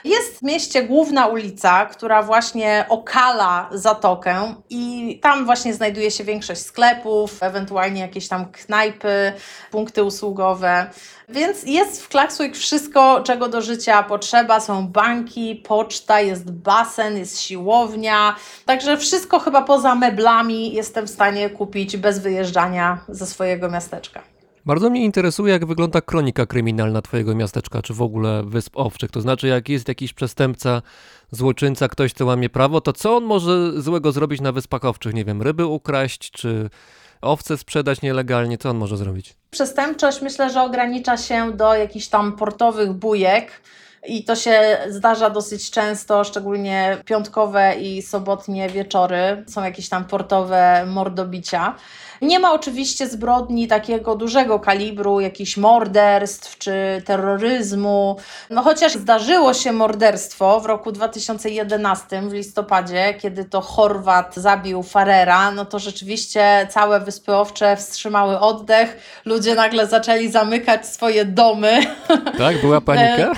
[0.04, 6.62] Jest w mieście główna ulica, która właśnie okala zatokę i tam właśnie znajduje się większość
[6.62, 9.34] sklepów, ewentualnie jakieś tam knajpy,
[9.72, 10.90] punkty usługowe.
[11.30, 14.60] Więc jest w Klaksvik wszystko, czego do życia potrzeba.
[14.60, 18.36] Są banki, poczta, jest basen, jest siłownia.
[18.66, 24.31] Także wszystko chyba poza meblami jestem w stanie kupić bez wyjeżdżania ze swojego miasteczka.
[24.66, 29.12] Bardzo mnie interesuje, jak wygląda kronika kryminalna Twojego miasteczka, czy w ogóle Wysp Owczych.
[29.12, 30.82] To znaczy, jak jest jakiś przestępca,
[31.32, 35.14] złoczyńca, ktoś, kto łamie prawo, to co on może złego zrobić na Wyspach Owczych?
[35.14, 36.70] Nie wiem, ryby ukraść, czy
[37.22, 38.58] owce sprzedać nielegalnie?
[38.58, 39.36] Co on może zrobić?
[39.52, 43.52] Przestępczość myślę, że ogranicza się do jakichś tam portowych bujek
[44.08, 49.44] I to się zdarza dosyć często, szczególnie piątkowe i sobotnie wieczory.
[49.48, 51.76] Są jakieś tam portowe mordobicia.
[52.22, 58.18] Nie ma oczywiście zbrodni takiego dużego kalibru, jakichś morderstw czy terroryzmu.
[58.50, 65.52] No chociaż zdarzyło się morderstwo w roku 2011 w listopadzie, kiedy to Chorwat zabił Farera,
[65.52, 69.22] no to rzeczywiście całe Wyspy Owcze wstrzymały oddech.
[69.26, 71.80] Ludzie nagle zaczęli zamykać swoje domy.
[72.38, 73.34] Tak, była panika?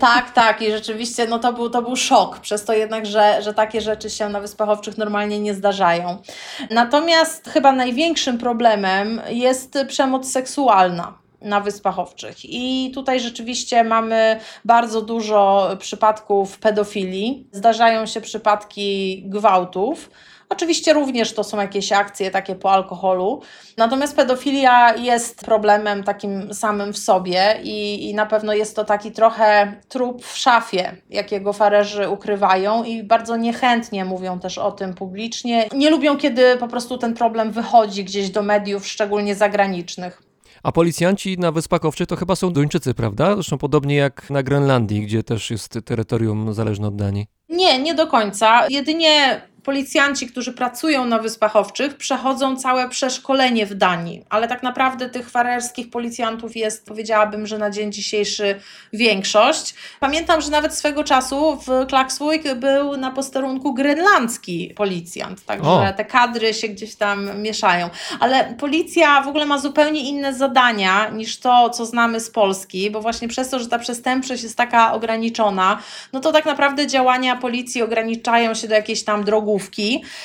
[0.00, 3.54] Tak, tak i rzeczywiście no to, był, to był szok, przez to jednak, że, że
[3.54, 6.22] takie rzeczy się na Wyspach Owczych normalnie nie zdarzają.
[6.70, 12.36] Natomiast chyba największym problemem jest przemoc seksualna na Wyspach Owczych.
[12.44, 17.46] I tutaj rzeczywiście mamy bardzo dużo przypadków pedofilii.
[17.52, 20.10] Zdarzają się przypadki gwałtów.
[20.52, 23.42] Oczywiście również to są jakieś akcje takie po alkoholu.
[23.76, 29.12] Natomiast pedofilia jest problemem takim samym w sobie i, i na pewno jest to taki
[29.12, 35.68] trochę trup w szafie, jakiego farerzy ukrywają i bardzo niechętnie mówią też o tym publicznie.
[35.74, 40.22] Nie lubią, kiedy po prostu ten problem wychodzi gdzieś do mediów, szczególnie zagranicznych.
[40.62, 43.34] A policjanci na Wyspach Owczych to chyba są Duńczycy, prawda?
[43.34, 47.26] Zresztą podobnie jak na Grenlandii, gdzie też jest terytorium zależne od Danii.
[47.48, 48.66] Nie, nie do końca.
[48.68, 55.10] Jedynie policjanci, którzy pracują na Wyspach Owczych, przechodzą całe przeszkolenie w Danii, ale tak naprawdę
[55.10, 58.60] tych farerskich policjantów jest, powiedziałabym, że na dzień dzisiejszy
[58.92, 59.74] większość.
[60.00, 65.92] Pamiętam, że nawet swego czasu w Klaksvik był na posterunku grenlandzki policjant, także O.
[65.96, 67.90] te kadry się gdzieś tam mieszają.
[68.20, 73.00] Ale policja w ogóle ma zupełnie inne zadania niż to, co znamy z Polski, bo
[73.00, 75.78] właśnie przez to, że ta przestępczość jest taka ograniczona,
[76.12, 79.24] no to tak naprawdę działania policji ograniczają się do jakiejś tam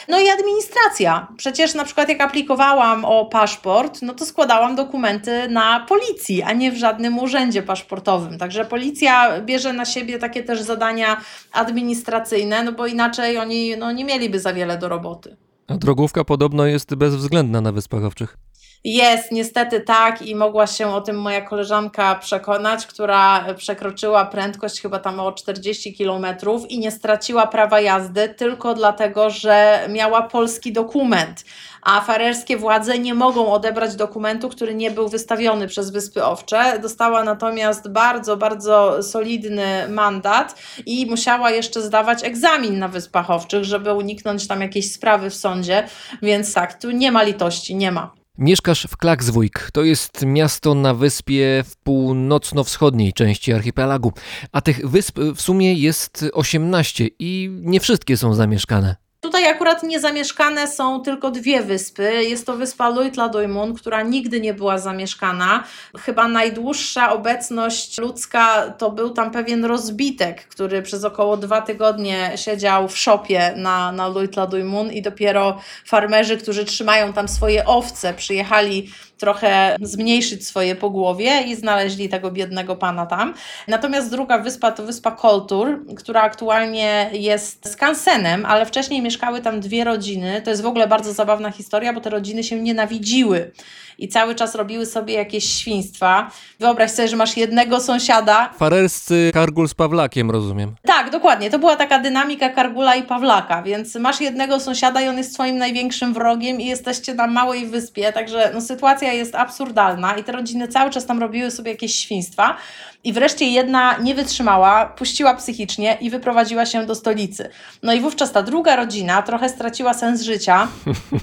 [0.07, 1.27] No i administracja.
[1.37, 6.71] Przecież na przykład jak aplikowałam o paszport, no to składałam dokumenty na policji, a nie
[6.71, 8.37] w żadnym urzędzie paszportowym.
[8.37, 14.05] Także policja bierze na siebie takie też zadania administracyjne, no bo inaczej oni no, nie
[14.05, 15.37] mieliby za wiele do roboty.
[15.67, 18.37] A drogówka podobno jest bezwzględna na Wyspach Owczych.
[18.85, 24.99] Jest, niestety tak i mogła się o tym moja koleżanka przekonać, która przekroczyła prędkość chyba
[24.99, 26.25] tam o 40 km
[26.69, 31.45] i nie straciła prawa jazdy tylko dlatego, że miała polski dokument.
[31.81, 36.79] A farerskie władze nie mogą odebrać dokumentu, który nie był wystawiony przez Wyspy Owcze.
[36.79, 43.93] Dostała natomiast bardzo, bardzo solidny mandat i musiała jeszcze zdawać egzamin na Wyspach Owczych, żeby
[43.93, 45.87] uniknąć tam jakiejś sprawy w sądzie.
[46.21, 48.24] Więc tak, tu nie ma litości, nie ma.
[48.37, 49.69] Mieszkasz w Klaksvik.
[49.73, 54.13] To jest miasto na wyspie w północno-wschodniej części archipelagu.
[54.51, 59.04] A tych wysp w sumie jest 18 i nie wszystkie są zamieszkane.
[59.25, 62.23] Tutaj akurat niezamieszkane są tylko dwie wyspy.
[62.23, 65.63] Jest to wyspa Luitladoimun, która nigdy nie była zamieszkana.
[65.97, 72.87] Chyba najdłuższa obecność ludzka to był tam pewien rozbitek, który przez około dwa tygodnie siedział
[72.87, 79.75] w szopie na, na Luitladoimun i dopiero farmerzy, którzy trzymają tam swoje owce, przyjechali trochę
[79.81, 83.33] zmniejszyć swoje pogłowie i znaleźli tego biednego pana tam.
[83.67, 89.83] Natomiast druga wyspa to wyspa Koltur, która aktualnie jest skansenem, ale wcześniej mieszkały tam dwie
[89.83, 90.41] rodziny.
[90.41, 93.51] To jest w ogóle bardzo zabawna historia, bo te rodziny się nienawidziły
[93.97, 96.31] i cały czas robiły sobie jakieś świństwa.
[96.59, 100.75] Wyobraź sobie, że masz jednego sąsiada, Farerscy Kargul z Pawlakiem, rozumiem.
[100.85, 101.49] tak, dokładnie.
[101.49, 105.57] To była taka dynamika Kargula i Pawlaka, więc masz jednego sąsiada i on jest twoim
[105.57, 110.67] największym wrogiem i jesteście na małej wyspie, także no, sytuacja jest absurdalna i te rodziny
[110.67, 112.57] cały czas tam robiły sobie jakieś świństwa.
[113.03, 117.49] I wreszcie jedna nie wytrzymała, puściła psychicznie i wyprowadziła się do stolicy.
[117.83, 120.67] No i wówczas ta druga rodzina trochę straciła sens życia,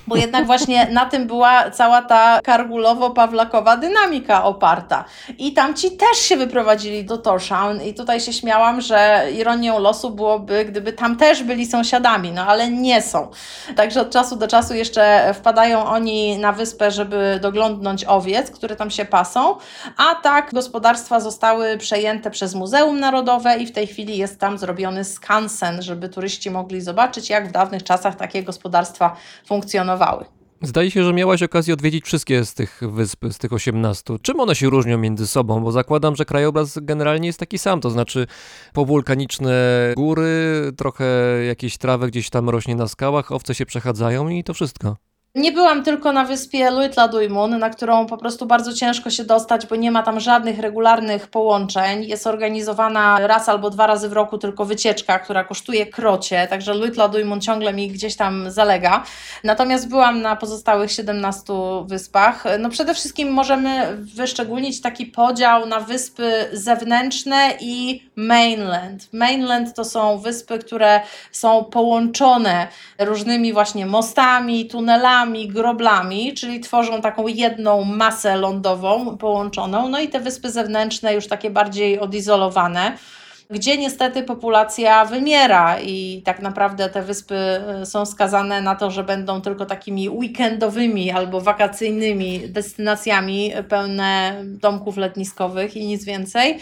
[0.07, 5.05] bo jednak właśnie na tym była cała ta kargulowo-pawlakowa dynamika oparta.
[5.39, 10.65] I tamci też się wyprowadzili do Torshavn i tutaj się śmiałam, że ironią losu byłoby,
[10.65, 13.31] gdyby tam też byli sąsiadami, no ale nie są.
[13.77, 17.39] Także od czasu do czasu jeszcze wpadają oni na wyspę, żeby
[17.73, 19.57] doglądnąć owiec, które tam się pasą,
[19.97, 25.05] a tak gospodarstwa zostały przejęte przez Muzeum Narodowe i w tej chwili jest tam zrobiony
[25.05, 29.17] skansen, żeby turyści mogli zobaczyć, jak w dawnych czasach takie gospodarstwa
[29.47, 30.25] funkcjonowały.
[30.63, 34.15] Zdaje się, że miałaś okazję odwiedzić wszystkie z tych wysp, z tych 18.
[34.23, 35.61] Czym one się różnią między sobą?
[35.61, 38.27] Bo zakładam, że krajobraz generalnie jest taki sam, to znaczy
[38.73, 39.53] powulkaniczne
[39.97, 41.05] góry, trochę
[41.47, 44.97] jakieś trawy gdzieś tam rośnie na skałach, owce się przechadzają i to wszystko.
[45.35, 49.77] Nie byłam tylko na wyspie Luitladuimun, na którą po prostu bardzo ciężko się dostać, bo
[49.77, 52.05] nie ma tam żadnych regularnych połączeń.
[52.05, 57.41] Jest organizowana raz albo dwa razy w roku tylko wycieczka, która kosztuje krocie, także Luitladuimun
[57.41, 59.05] ciągle mi gdzieś tam zalega.
[59.45, 61.53] Natomiast byłam na pozostałych 17
[61.87, 62.45] wyspach.
[62.59, 69.13] No przede wszystkim możemy wyszczególnić taki podział na wyspy zewnętrzne i mainland.
[69.13, 71.01] Mainland to są wyspy, które
[71.33, 79.89] są połączone różnymi właśnie mostami, tunelami, groblami, czyli tworzą taką jedną masę lądową połączoną.
[79.89, 82.93] No i te wyspy zewnętrzne już takie bardziej odizolowane
[83.53, 87.35] gdzie niestety populacja wymiera i tak naprawdę te wyspy
[87.83, 94.97] y, są skazane na to, że będą tylko takimi weekendowymi albo wakacyjnymi destynacjami pełne domków
[94.97, 96.59] letniskowych i nic więcej.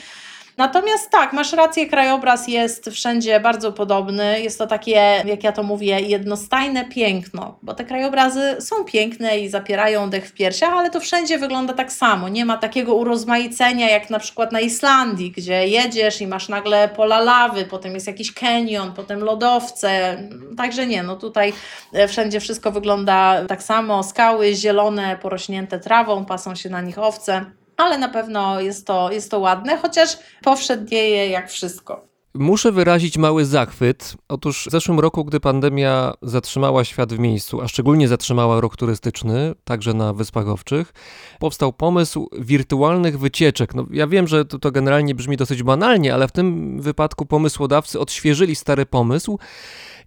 [0.61, 4.41] Natomiast tak, masz rację, krajobraz jest wszędzie bardzo podobny.
[4.41, 9.49] Jest to takie, jak ja to mówię, jednostajne piękno, bo te krajobrazy są piękne i
[9.49, 12.29] zapierają dech w piersiach, ale to wszędzie wygląda tak samo.
[12.29, 17.21] Nie ma takiego urozmaicenia jak na przykład na Islandii, gdzie jedziesz i masz nagle pola
[17.21, 20.23] lawy, potem jest jakiś kenion, potem lodowce.
[20.57, 21.53] Także nie, no tutaj
[21.93, 24.03] e, wszędzie wszystko wygląda tak samo.
[24.03, 29.31] Skały zielone, porośnięte trawą, pasą się na nich owce ale na pewno jest to, jest
[29.31, 32.11] to ładne, chociaż powszednieje jak wszystko.
[32.35, 34.17] Muszę wyrazić mały zachwyt.
[34.29, 39.55] Otóż w zeszłym roku, gdy pandemia zatrzymała świat w miejscu, a szczególnie zatrzymała rok turystyczny,
[39.65, 40.93] także na Wyspach Owczych,
[41.39, 43.75] powstał pomysł wirtualnych wycieczek.
[43.75, 48.01] No, ja wiem, że to, to generalnie brzmi dosyć banalnie, ale w tym wypadku pomysłodawcy
[48.01, 49.39] odświeżyli stary pomysł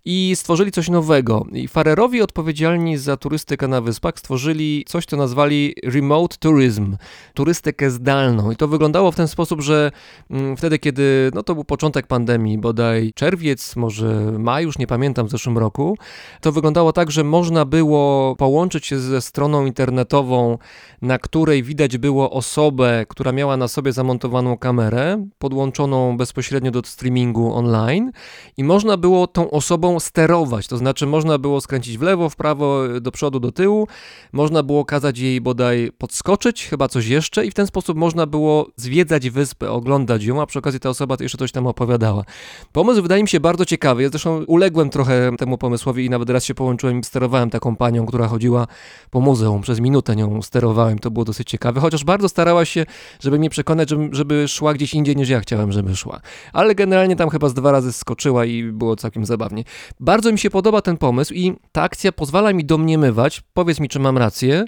[0.05, 1.45] i stworzyli coś nowego.
[1.51, 6.97] I Farerowi odpowiedzialni za turystykę na wyspach stworzyli coś, co nazwali remote tourism,
[7.33, 8.51] turystykę zdalną.
[8.51, 9.91] I to wyglądało w ten sposób, że
[10.29, 15.27] mm, wtedy, kiedy, no to był początek pandemii, bodaj czerwiec, może maj, już nie pamiętam,
[15.27, 15.97] w zeszłym roku,
[16.41, 20.57] to wyglądało tak, że można było połączyć się ze stroną internetową,
[21.01, 27.53] na której widać było osobę, która miała na sobie zamontowaną kamerę, podłączoną bezpośrednio do streamingu
[27.53, 28.11] online
[28.57, 32.81] i można było tą osobą sterować, to znaczy można było skręcić w lewo, w prawo,
[33.01, 33.87] do przodu, do tyłu,
[34.31, 38.67] można było kazać jej bodaj podskoczyć, chyba coś jeszcze i w ten sposób można było
[38.75, 42.23] zwiedzać wyspę, oglądać ją, a przy okazji ta osoba jeszcze coś tam opowiadała.
[42.71, 46.45] Pomysł wydaje mi się bardzo ciekawy, ja zresztą uległem trochę temu pomysłowi i nawet raz
[46.45, 48.67] się połączyłem i sterowałem taką panią, która chodziła
[49.09, 52.85] po muzeum, przez minutę nią sterowałem, to było dosyć ciekawe, chociaż bardzo starała się,
[53.19, 56.21] żeby mnie przekonać, żeby, żeby szła gdzieś indziej niż ja chciałem, żeby szła.
[56.53, 59.63] Ale generalnie tam chyba z dwa razy skoczyła i było całkiem zabawnie.
[59.99, 63.99] Bardzo mi się podoba ten pomysł i ta akcja pozwala mi domniemywać, powiedz mi, czy
[63.99, 64.65] mam rację,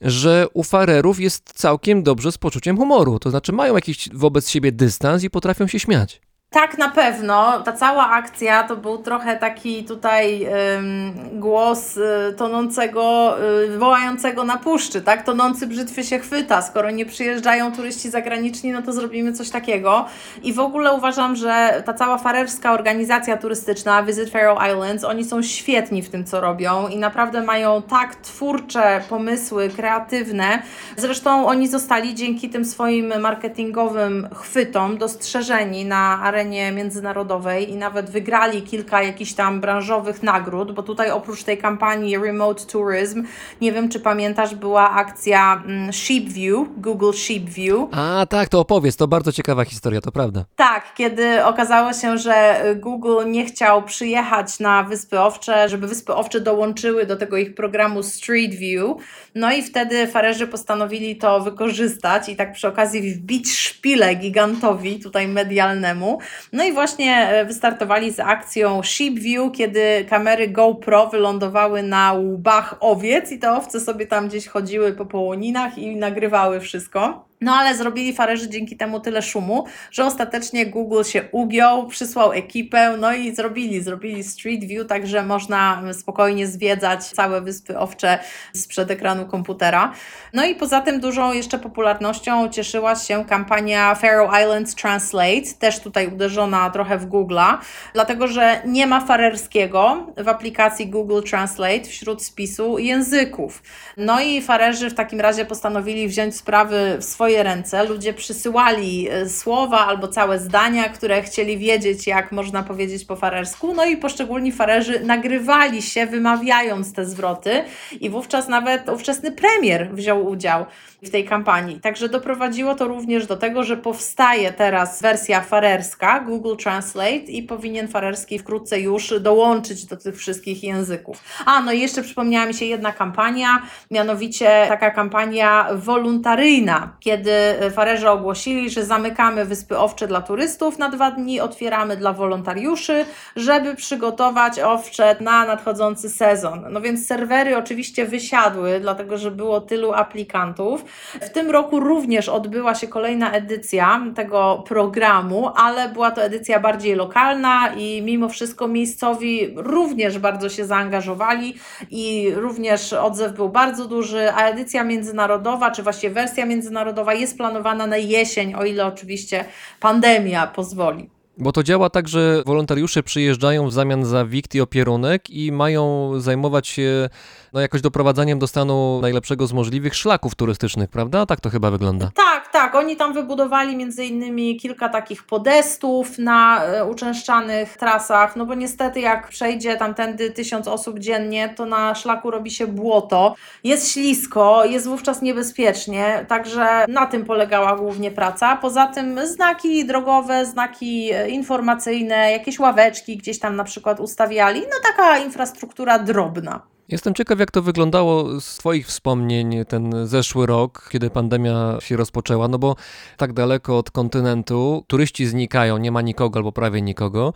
[0.00, 3.18] że u farerów jest całkiem dobrze z poczuciem humoru.
[3.18, 6.20] To znaczy mają jakiś wobec siebie dystans i potrafią się śmiać.
[6.52, 7.62] Tak, na pewno.
[7.62, 10.46] Ta cała akcja to był trochę taki tutaj
[10.78, 15.22] ym, głos y, tonącego, y, wołającego na puszczy, tak?
[15.22, 16.62] Tonący brzytwy się chwyta.
[16.62, 20.06] Skoro nie przyjeżdżają turyści zagraniczni, no to zrobimy coś takiego.
[20.42, 25.42] I w ogóle uważam, że ta cała farerska organizacja turystyczna, Visit Faroe Islands, oni są
[25.42, 30.62] świetni w tym, co robią i naprawdę mają tak twórcze pomysły, kreatywne.
[30.96, 38.10] Zresztą oni zostali dzięki tym swoim marketingowym chwytom dostrzeżeni na arenie arenie międzynarodowej i nawet
[38.10, 43.24] wygrali kilka jakichś tam branżowych nagród, bo tutaj oprócz tej kampanii Remote Tourism,
[43.60, 47.88] nie wiem czy pamiętasz, była akcja mm, Sheep View, Google Sheep View.
[47.92, 50.44] A tak, to opowiedz, to bardzo ciekawa historia, to prawda.
[50.56, 56.40] Tak, kiedy okazało się, że Google nie chciał przyjechać na Wyspy Owcze, żeby Wyspy Owcze
[56.40, 58.96] dołączyły do tego ich programu Street View,
[59.34, 65.28] no i wtedy farerzy postanowili to wykorzystać i tak przy okazji wbić szpilę gigantowi tutaj
[65.28, 66.18] medialnemu.
[66.52, 72.76] No i właśnie e, wystartowali z akcją Sheep View, kiedy kamery GoPro wylądowały na łbach
[72.80, 77.31] owiec i te owce sobie tam gdzieś chodziły po połoninach i nagrywały wszystko.
[77.42, 82.96] No ale zrobili farerzy dzięki temu tyle szumu, że ostatecznie Google się ugiął, przysłał ekipę,
[83.00, 88.18] no i zrobili, zrobili Street View, także można spokojnie zwiedzać całe Wyspy Owcze
[88.54, 89.92] sprzed ekranu komputera.
[90.32, 96.08] No i poza tym dużą jeszcze popularnością cieszyła się kampania Faroe Islands Translate, też tutaj
[96.08, 97.58] uderzona trochę w Google'a,
[97.92, 103.62] dlatego że nie ma farerskiego w aplikacji Google Translate wśród spisu języków.
[103.96, 107.84] No i farerzy w takim razie postanowili wziąć sprawy w swoje swoje ręce.
[107.84, 113.74] Ludzie przysyłali e, słowa albo całe zdania, które chcieli wiedzieć, jak można powiedzieć po farersku.
[113.74, 117.64] No i poszczególni farerzy nagrywali się, wymawiając te zwroty,
[118.00, 120.66] i wówczas nawet ówczesny premier wziął udział
[121.02, 121.80] w tej kampanii.
[121.80, 127.88] Także doprowadziło to również do tego, że powstaje teraz wersja farerska Google Translate i powinien
[127.88, 131.20] farerski wkrótce już dołączyć do tych wszystkich języków.
[131.46, 137.32] A, no i jeszcze przypomniała mi się jedna kampania, mianowicie taka kampania wolontaryjna, kiedy
[137.74, 143.04] farerzy ogłosili, że zamykamy wyspy owcze dla turystów na dwa dni, otwieramy dla wolontariuszy,
[143.36, 146.64] żeby przygotować owcze na nadchodzący sezon.
[146.70, 150.84] No więc serwery oczywiście wysiadły, dlatego że było tylu aplikantów.
[151.20, 156.94] W tym roku również odbyła się kolejna edycja tego programu, ale była to edycja bardziej
[156.94, 161.54] lokalna i mimo wszystko miejscowi również bardzo się zaangażowali
[161.90, 167.86] i również odzew był bardzo duży, a edycja międzynarodowa, czy właściwie wersja międzynarodowa jest planowana
[167.86, 169.44] na jesień, o ile oczywiście
[169.80, 171.10] pandemia pozwoli.
[171.38, 176.12] Bo to działa tak, że wolontariusze przyjeżdżają w zamian za wikt i opierunek i mają
[176.20, 177.08] zajmować się
[177.52, 181.26] no, jakoś doprowadzaniem do stanu najlepszego z możliwych szlaków turystycznych, prawda?
[181.26, 182.10] Tak to chyba wygląda.
[182.14, 182.74] Tak, tak.
[182.74, 189.00] Oni tam wybudowali między innymi kilka takich podestów na e, uczęszczanych trasach, no bo niestety
[189.00, 193.34] jak przejdzie tamtędy tysiąc osób dziennie, to na szlaku robi się błoto,
[193.64, 198.56] jest ślisko, jest wówczas niebezpiecznie, także na tym polegała głównie praca.
[198.56, 204.76] Poza tym znaki drogowe, znaki e, informacyjne, jakieś ławeczki gdzieś tam na przykład ustawiali, no
[204.82, 206.71] taka infrastruktura drobna.
[206.88, 212.48] Jestem ciekaw, jak to wyglądało z Twoich wspomnień ten zeszły rok, kiedy pandemia się rozpoczęła,
[212.48, 212.76] no bo
[213.16, 217.32] tak daleko od kontynentu turyści znikają, nie ma nikogo albo prawie nikogo,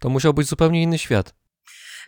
[0.00, 1.45] to musiał być zupełnie inny świat.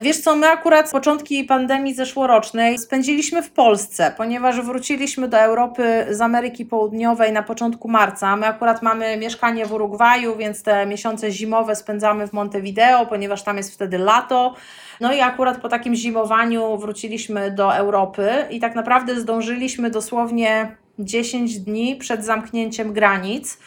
[0.01, 6.21] Wiesz co, my akurat początki pandemii zeszłorocznej spędziliśmy w Polsce, ponieważ wróciliśmy do Europy z
[6.21, 8.37] Ameryki Południowej na początku marca.
[8.37, 13.57] My akurat mamy mieszkanie w Urugwaju, więc te miesiące zimowe spędzamy w Montevideo, ponieważ tam
[13.57, 14.55] jest wtedy lato.
[15.01, 21.59] No i akurat po takim zimowaniu wróciliśmy do Europy i tak naprawdę zdążyliśmy dosłownie 10
[21.59, 23.59] dni przed zamknięciem granic.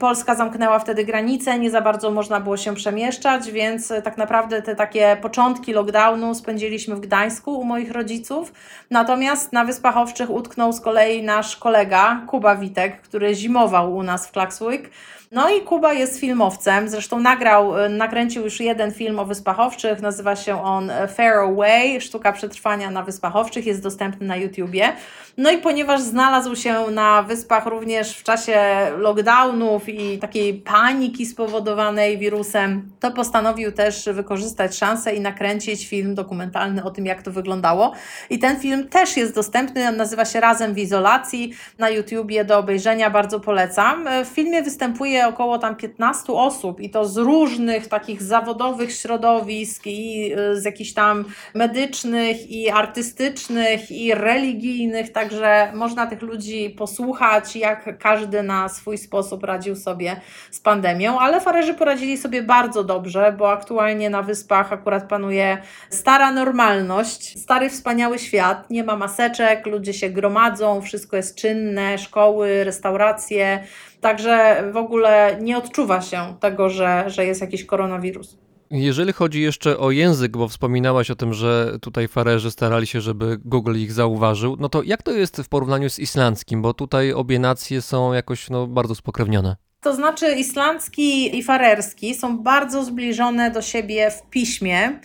[0.00, 4.76] Polska zamknęła wtedy granice, nie za bardzo można było się przemieszczać, więc tak naprawdę te
[4.76, 8.52] takie początki lockdownu spędziliśmy w Gdańsku u moich rodziców.
[8.90, 14.26] Natomiast na Wyspach Owczych utknął z kolei nasz kolega Kuba Witek, który zimował u nas
[14.26, 14.90] w Klakswyk.
[15.32, 20.36] No i Kuba jest filmowcem, zresztą nagrał, nakręcił już jeden film o Wyspach Owczych, nazywa
[20.36, 24.92] się on Fairway, sztuka przetrwania na Wyspach Owczych, jest dostępny na YouTubie.
[25.36, 28.60] No i ponieważ znalazł się na Wyspach również w czasie
[28.98, 36.84] lockdownów i takiej paniki spowodowanej wirusem, to postanowił też wykorzystać szansę i nakręcić film dokumentalny
[36.84, 37.92] o tym, jak to wyglądało.
[38.30, 43.10] I ten film też jest dostępny, nazywa się Razem w izolacji na YouTubie do obejrzenia,
[43.10, 44.08] bardzo polecam.
[44.24, 50.32] W filmie występuje około tam 15 osób i to z różnych takich zawodowych środowisk i
[50.32, 57.98] y, z jakichś tam medycznych i artystycznych i religijnych, także można tych ludzi posłuchać, jak
[57.98, 63.52] każdy na swój sposób radził sobie z pandemią, ale farerzy poradzili sobie bardzo dobrze, bo
[63.52, 65.58] aktualnie na wyspach akurat panuje
[65.90, 72.64] stara normalność, stary wspaniały świat, nie ma maseczek, ludzie się gromadzą, wszystko jest czynne, szkoły,
[72.64, 73.64] restauracje,
[74.00, 78.38] Także w ogóle nie odczuwa się tego, że, że jest jakiś koronawirus.
[78.70, 83.38] Jeżeli chodzi jeszcze o język, bo wspominałaś o tym, że tutaj farerzy starali się, żeby
[83.44, 87.38] Google ich zauważył, no to jak to jest w porównaniu z islandzkim, bo tutaj obie
[87.38, 89.56] nacje są jakoś no, bardzo spokrewnione.
[89.80, 95.00] To znaczy islandzki i farerski są bardzo zbliżone do siebie w piśmie.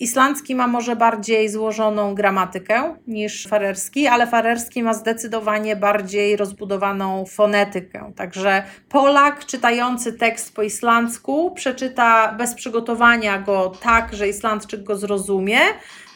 [0.00, 8.12] Islandzki ma może bardziej złożoną gramatykę niż farerski, ale farerski ma zdecydowanie bardziej rozbudowaną fonetykę.
[8.16, 15.58] Także Polak czytający tekst po islandzku przeczyta bez przygotowania go tak, że Islandczyk go zrozumie.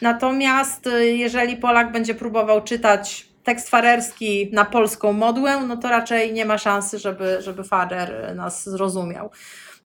[0.01, 6.33] Natomiast y, jeżeli Polak będzie próbował czytać tekst farerski na polską modłę, no to raczej
[6.33, 9.31] nie ma szansy, żeby, żeby farer nas zrozumiał.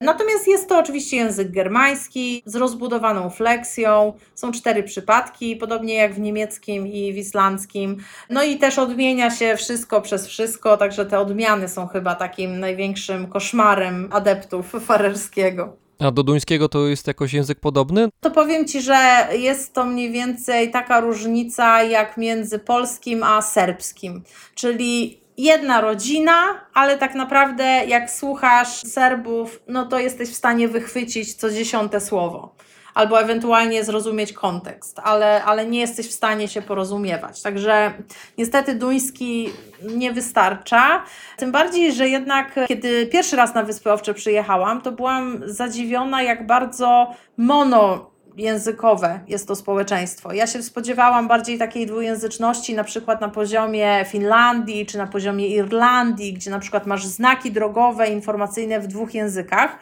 [0.01, 4.13] Natomiast jest to oczywiście język germański z rozbudowaną fleksją.
[4.35, 7.97] Są cztery przypadki, podobnie jak w niemieckim i w islandzkim.
[8.29, 13.27] No i też odmienia się wszystko przez wszystko, także te odmiany są chyba takim największym
[13.27, 15.81] koszmarem adeptów farerskiego.
[15.99, 18.09] A do duńskiego to jest jakoś język podobny?
[18.19, 24.23] To powiem Ci, że jest to mniej więcej taka różnica jak między polskim a serbskim.
[24.55, 26.35] Czyli jedna rodzina,
[26.73, 32.55] ale tak naprawdę jak słuchasz Serbów, no to jesteś w stanie wychwycić co dziesiąte słowo.
[32.93, 37.41] Albo ewentualnie zrozumieć kontekst, ale, ale nie jesteś w stanie się porozumiewać.
[37.41, 37.93] Także
[38.37, 39.49] niestety duński
[39.83, 41.03] nie wystarcza.
[41.37, 46.47] Tym bardziej, że jednak kiedy pierwszy raz na Wyspy Owcze przyjechałam, to byłam zadziwiona, jak
[46.47, 50.33] bardzo mono językowe jest to społeczeństwo.
[50.33, 56.33] Ja się spodziewałam bardziej takiej dwujęzyczności, na przykład na poziomie Finlandii czy na poziomie Irlandii,
[56.33, 59.77] gdzie na przykład masz znaki drogowe, informacyjne w dwóch językach,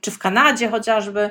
[0.00, 1.30] czy w Kanadzie chociażby.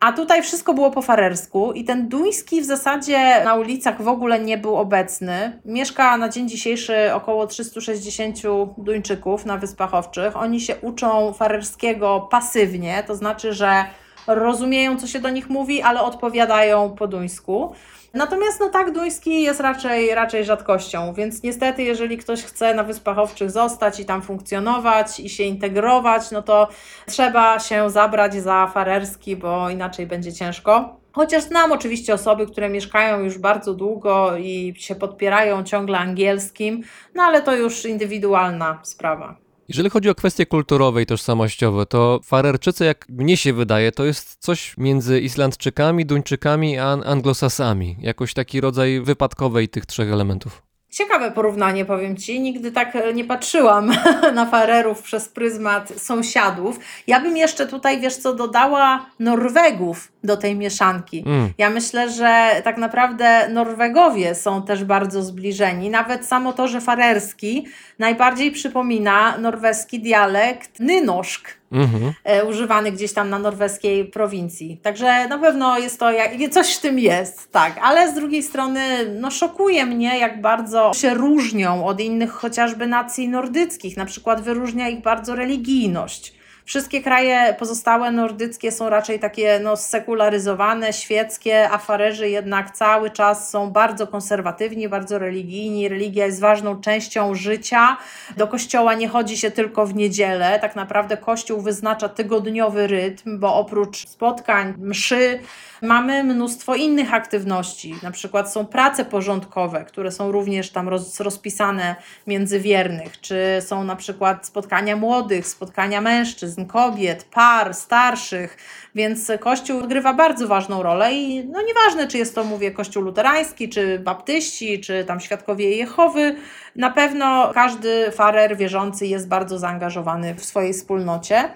[0.00, 4.40] A tutaj wszystko było po farersku i ten duński w zasadzie na ulicach w ogóle
[4.40, 5.60] nie był obecny.
[5.64, 8.38] Mieszka na dzień dzisiejszy około 360
[8.78, 10.36] Duńczyków na Wyspach Owczych.
[10.36, 13.84] Oni się uczą farerskiego pasywnie, to znaczy, że
[14.28, 17.72] rozumieją, co się do nich mówi, ale odpowiadają po duńsku.
[18.14, 23.18] Natomiast no tak, duński jest raczej, raczej rzadkością, więc niestety, jeżeli ktoś chce na Wyspach
[23.18, 26.68] Owczych zostać i tam funkcjonować i się integrować, no to
[27.06, 30.96] trzeba się zabrać za farerski, bo inaczej będzie ciężko.
[31.12, 36.82] Chociaż znam oczywiście osoby, które mieszkają już bardzo długo i się podpierają ciągle angielskim,
[37.14, 39.47] no ale to już indywidualna sprawa.
[39.68, 44.36] Jeżeli chodzi o kwestie kulturowe i tożsamościowe, to Farerczycy, jak mnie się wydaje, to jest
[44.40, 47.96] coś między Islandczykami, Duńczykami a Anglosasami.
[48.00, 50.62] Jakoś taki rodzaj wypadkowej tych trzech elementów.
[50.90, 52.40] Ciekawe porównanie, powiem Ci.
[52.40, 53.92] Nigdy tak e, nie patrzyłam
[54.34, 56.78] na farerów przez pryzmat sąsiadów.
[57.06, 61.24] Ja bym jeszcze tutaj, wiesz co, dodała Norwegów do tej mieszanki.
[61.26, 61.52] Mm.
[61.58, 65.90] Ja myślę, że tak naprawdę Norwegowie są też bardzo zbliżeni.
[65.90, 67.66] Nawet samo to, że farerski
[67.98, 72.12] najbardziej przypomina norweski dialekt nynoszk Mhm.
[72.24, 74.80] e, używany gdzieś tam na norweskiej prowincji.
[74.82, 77.80] Także na pewno jest to, jak, coś w tym jest, tak.
[77.82, 78.80] Ale z drugiej strony,
[79.20, 83.96] no szokuje mnie, jak bardzo się różnią od innych chociażby nacji nordyckich.
[83.96, 86.37] Na przykład wyróżnia ich bardzo religijność.
[86.68, 93.50] Wszystkie kraje pozostałe nordyckie są raczej takie no, sekularyzowane, świeckie, a Farerzy jednak cały czas
[93.50, 95.88] są bardzo konserwatywni, bardzo religijni.
[95.88, 97.96] Religia jest ważną częścią życia.
[98.36, 100.58] Do kościoła nie chodzi się tylko w niedzielę.
[100.60, 105.38] Tak naprawdę kościół wyznacza tygodniowy rytm, bo oprócz spotkań, mszy,
[105.82, 107.94] mamy mnóstwo innych aktywności.
[108.02, 113.84] Na przykład są prace porządkowe, które są również tam roz, rozpisane między wiernych, czy są
[113.84, 118.56] na przykład spotkania młodych, spotkania mężczyzn, kobiet, par, starszych,
[118.94, 123.68] więc Kościół odgrywa bardzo ważną rolę i no nieważne, czy jest to, mówię, Kościół luterański,
[123.68, 126.36] czy baptyści, czy tam świadkowie Jehowy,
[126.76, 131.50] na pewno każdy farer wierzący jest bardzo zaangażowany w swojej wspólnocie.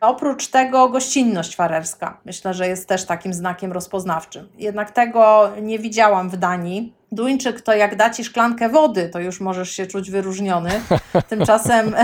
[0.00, 2.20] Oprócz tego gościnność farerska.
[2.24, 4.48] Myślę, że jest też takim znakiem rozpoznawczym.
[4.58, 6.92] Jednak tego nie widziałam w Danii.
[7.12, 10.70] Duńczyk to jak da ci szklankę wody, to już możesz się czuć wyróżniony.
[11.28, 11.94] Tymczasem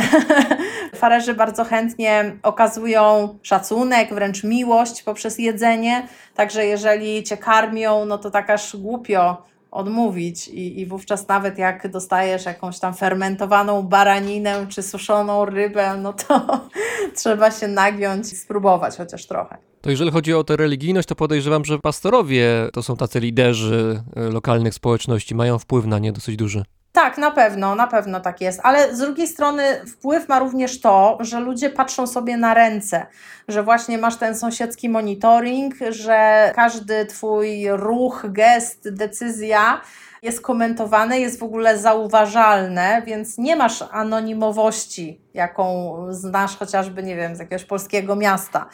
[0.94, 6.08] farerzy bardzo chętnie okazują szacunek, wręcz miłość poprzez jedzenie.
[6.34, 11.90] Także jeżeli cię karmią, no to tak aż głupio odmówić I, i wówczas nawet jak
[11.90, 16.60] dostajesz jakąś tam fermentowaną baraninę czy suszoną rybę, no to
[17.16, 19.58] trzeba się nagiąć i spróbować chociaż trochę.
[19.80, 24.20] To jeżeli chodzi o tę religijność, to podejrzewam, że pastorowie to są tacy liderzy e,
[24.20, 26.64] lokalnych społeczności, mają wpływ na nie dosyć duży.
[26.92, 31.18] Tak, na pewno, na pewno tak jest, ale z drugiej strony wpływ ma również to,
[31.20, 33.06] że ludzie patrzą sobie na ręce,
[33.48, 39.80] że właśnie masz ten sąsiedzki monitoring, że każdy twój ruch, gest, decyzja
[40.22, 47.36] jest komentowane, jest w ogóle zauważalne, więc nie masz anonimowości, jaką znasz chociażby, nie wiem,
[47.36, 48.66] z jakiegoś polskiego miasta.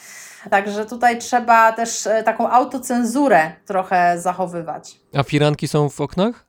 [0.49, 4.99] Także tutaj trzeba też e, taką autocenzurę trochę zachowywać.
[5.15, 6.45] A firanki są w oknach?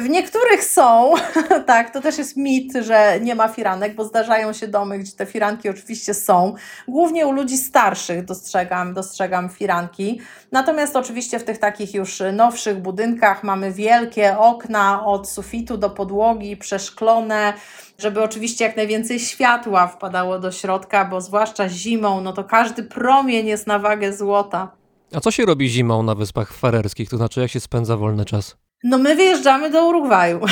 [0.00, 1.14] W niektórych są,
[1.66, 5.26] tak, to też jest mit, że nie ma firanek, bo zdarzają się domy, gdzie te
[5.26, 6.54] firanki oczywiście są.
[6.88, 10.20] Głównie u ludzi starszych dostrzegam, dostrzegam firanki.
[10.52, 16.56] Natomiast oczywiście w tych takich już nowszych budynkach mamy wielkie okna od sufitu do podłogi,
[16.56, 17.52] przeszklone,
[17.98, 23.46] żeby oczywiście jak najwięcej światła wpadało do środka, bo zwłaszcza zimą, no to każdy promień
[23.46, 24.72] jest na wagę złota.
[25.14, 27.10] A co się robi zimą na Wyspach Farerskich?
[27.10, 28.63] To znaczy, jak się spędza wolny czas?
[28.84, 30.40] No my wyjeżdżamy do Urugwaju.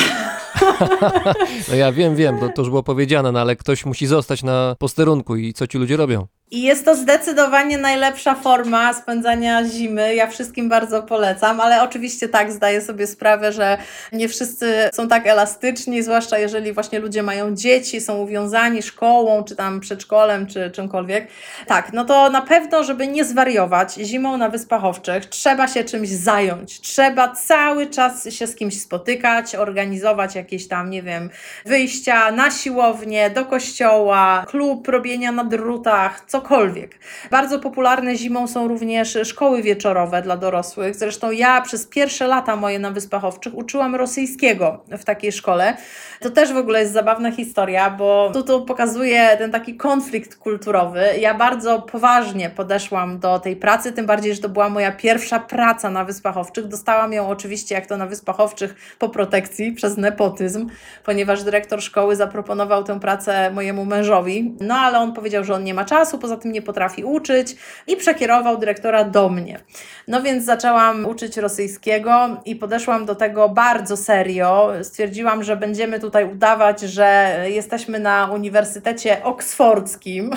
[1.69, 4.77] No ja wiem, wiem, to, to już było powiedziane, no ale ktoś musi zostać na
[4.79, 6.27] posterunku i co ci ludzie robią?
[6.53, 10.15] I jest to zdecydowanie najlepsza forma spędzania zimy.
[10.15, 13.79] Ja wszystkim bardzo polecam, ale oczywiście tak, zdaję sobie sprawę, że
[14.13, 19.57] nie wszyscy są tak elastyczni, zwłaszcza jeżeli właśnie ludzie mają dzieci, są uwiązani szkołą, czy
[19.57, 21.29] tam przedszkolem, czy czymkolwiek.
[21.67, 26.09] Tak, no to na pewno, żeby nie zwariować zimą na Wyspach Owczych, trzeba się czymś
[26.09, 26.81] zająć.
[26.81, 31.31] Trzeba cały czas się z kimś spotykać, organizować jakieś tam, nie wiem,
[31.67, 36.99] wyjścia na siłownię, do kościoła, klub robienia na drutach, cokolwiek.
[37.31, 40.95] Bardzo popularne zimą są również szkoły wieczorowe dla dorosłych.
[40.95, 45.77] Zresztą ja przez pierwsze lata moje na Wyspach Owczych uczyłam rosyjskiego w takiej szkole.
[46.21, 51.05] To też w ogóle jest zabawna historia, bo tu, tu pokazuje ten taki konflikt kulturowy.
[51.21, 55.91] Ja bardzo poważnie podeszłam do tej pracy, tym bardziej, że to była moja pierwsza praca
[55.91, 56.67] na Wyspach Owczych.
[56.67, 59.97] Dostałam ją oczywiście, jak to na Wyspach Owczych, po protekcji przez
[60.43, 60.69] nepotyzm,
[61.05, 64.55] ponieważ dyrektor szkoły zaproponował tę pracę mojemu mężowi.
[64.61, 67.97] No ale on powiedział, że on nie ma czasu poza tym nie potrafi uczyć i
[67.97, 69.61] przekierował dyrektora do mnie.
[70.09, 74.73] No więc zaczęłam uczyć rosyjskiego i podeszłam do tego bardzo serio.
[74.83, 80.31] Stwierdziłam, że będziemy tutaj udawać, że jesteśmy na Uniwersytecie Oksfordzkim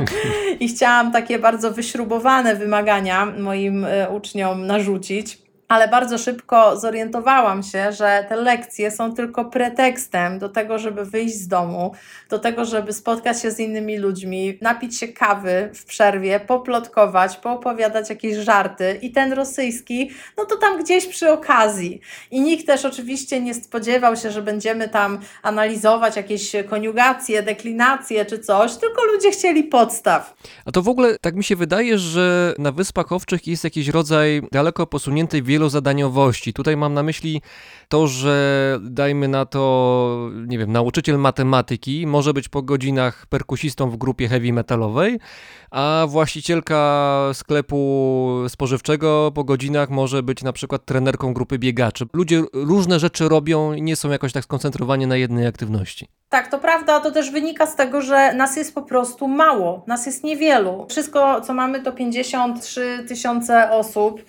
[0.60, 5.47] i chciałam takie bardzo wyśrubowane wymagania moim e, uczniom narzucić.
[5.68, 11.34] Ale bardzo szybko zorientowałam się, że te lekcje są tylko pretekstem do tego, żeby wyjść
[11.34, 11.94] z domu,
[12.30, 18.10] do tego, żeby spotkać się z innymi ludźmi, napić się kawy w przerwie, poplotkować, poopowiadać
[18.10, 18.98] jakieś żarty.
[19.02, 22.00] I ten rosyjski, no to tam gdzieś przy okazji.
[22.30, 28.38] I nikt też oczywiście nie spodziewał się, że będziemy tam analizować jakieś koniugacje, deklinacje czy
[28.38, 30.34] coś, tylko ludzie chcieli podstaw.
[30.64, 34.42] A to w ogóle tak mi się wydaje, że na Wyspach Owczych jest jakiś rodzaj
[34.52, 36.52] daleko posuniętej wielozadaniowości.
[36.52, 37.42] Tutaj mam na myśli
[37.88, 43.96] to, że dajmy na to, nie wiem, nauczyciel matematyki może być po godzinach perkusistą w
[43.96, 45.18] grupie heavy metalowej,
[45.70, 52.06] a właścicielka sklepu spożywczego po godzinach może być na przykład trenerką grupy biegaczy.
[52.12, 56.08] Ludzie różne rzeczy robią i nie są jakoś tak skoncentrowani na jednej aktywności.
[56.28, 60.06] Tak, to prawda, to też wynika z tego, że nas jest po prostu mało, nas
[60.06, 60.86] jest niewielu.
[60.88, 64.22] Wszystko, co mamy, to 53 tysiące osób.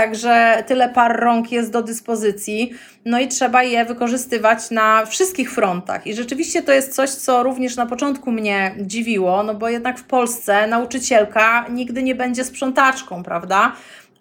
[0.00, 2.72] Także tyle par rąk jest do dyspozycji,
[3.04, 6.06] no i trzeba je wykorzystywać na wszystkich frontach.
[6.06, 10.04] I rzeczywiście to jest coś, co również na początku mnie dziwiło, no bo jednak w
[10.04, 13.72] Polsce nauczycielka nigdy nie będzie sprzątaczką, prawda?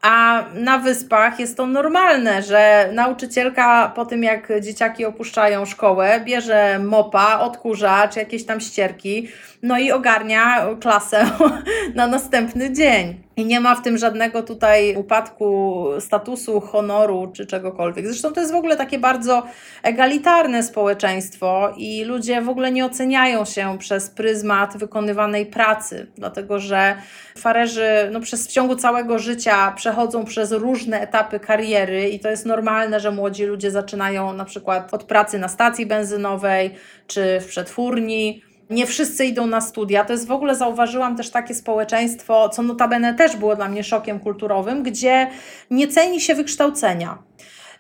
[0.02, 6.80] A na wyspach jest to normalne, że nauczycielka po tym, jak dzieciaki opuszczają szkołę, bierze
[6.80, 9.28] mopa, odkurza czy jakieś tam ścierki,
[9.64, 11.26] no i ogarnia klasę
[11.96, 13.29] na następny dzień.
[13.40, 18.08] I nie ma w tym żadnego tutaj upadku statusu, honoru czy czegokolwiek.
[18.08, 19.44] Zresztą to jest w ogóle takie bardzo
[19.84, 26.96] egalitarne społeczeństwo i ludzie w ogóle nie oceniają się przez pryzmat wykonywanej pracy, dlatego że
[27.38, 32.46] farerzy no, przez w ciągu całego życia przechodzą przez różne etapy kariery i to jest
[32.46, 36.76] normalne, że młodzi ludzie zaczynają na przykład od pracy na stacji benzynowej
[37.08, 40.06] czy w przetwórni nie wszyscy idą na studia.
[40.06, 44.20] To jest w ogóle, zauważyłam też takie społeczeństwo, co notabene też było dla mnie szokiem
[44.20, 45.28] kulturowym, gdzie
[45.72, 47.18] nie ceni się wykształcenia.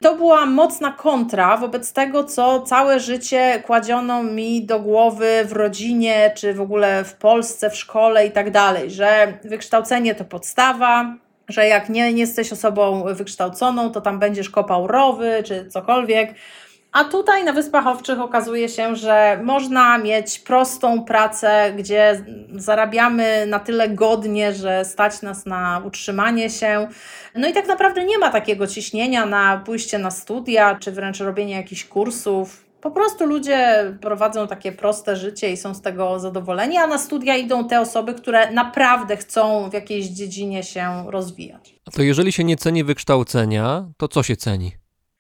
[0.01, 6.31] To była mocna kontra wobec tego, co całe życie kładziono mi do głowy w rodzinie,
[6.35, 11.15] czy w ogóle w Polsce, w szkole i tak dalej, że wykształcenie to podstawa,
[11.47, 16.35] że jak nie, nie jesteś osobą wykształconą, to tam będziesz kopał rowy, czy cokolwiek.
[16.91, 23.59] A tutaj na Wyspach Owczych okazuje się, że można mieć prostą pracę, gdzie zarabiamy na
[23.59, 26.87] tyle godnie, że stać nas na utrzymanie się.
[27.35, 31.55] No i tak naprawdę nie ma takiego ciśnienia na pójście na studia, czy wręcz robienie
[31.55, 32.65] jakichś kursów.
[32.81, 37.35] Po prostu ludzie prowadzą takie proste życie i są z tego zadowoleni, a na studia
[37.35, 41.75] idą te osoby, które naprawdę chcą w jakiejś dziedzinie się rozwijać.
[41.87, 44.71] A to jeżeli się nie ceni wykształcenia, to co się ceni?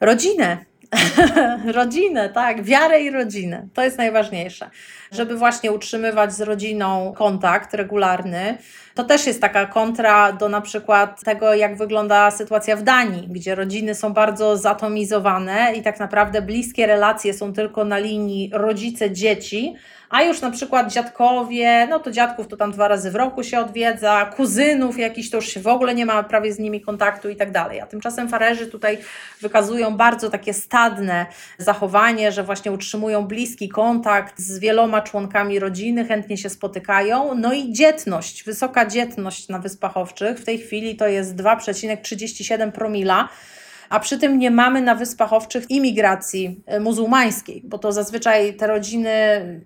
[0.01, 0.68] Rodzinę.
[1.75, 3.67] rodzinę, tak, wiarę i rodzinę.
[3.73, 4.69] To jest najważniejsze.
[5.11, 8.57] Żeby właśnie utrzymywać z rodziną kontakt regularny.
[8.95, 13.55] To też jest taka kontra do na przykład tego, jak wygląda sytuacja w Danii, gdzie
[13.55, 19.75] rodziny są bardzo zatomizowane i tak naprawdę bliskie relacje są tylko na linii rodzice-dzieci,
[20.09, 23.59] a już na przykład dziadkowie, no to dziadków to tam dwa razy w roku się
[23.59, 27.35] odwiedza, kuzynów jakiś to już się w ogóle nie ma prawie z nimi kontaktu i
[27.35, 27.81] tak dalej.
[27.81, 28.97] A tymczasem farerzy tutaj
[29.41, 31.25] wykazują bardzo takie stadne
[31.57, 37.35] zachowanie, że właśnie utrzymują bliski kontakt z wieloma członkami rodziny, chętnie się spotykają.
[37.35, 43.29] No i dzietność, wysoka dzietność na Wyspach Owczych w tej chwili to jest 2,37 promila
[43.89, 48.67] a przy tym nie mamy na Wyspach Owczych imigracji e, muzułmańskiej, bo to zazwyczaj te
[48.67, 49.11] rodziny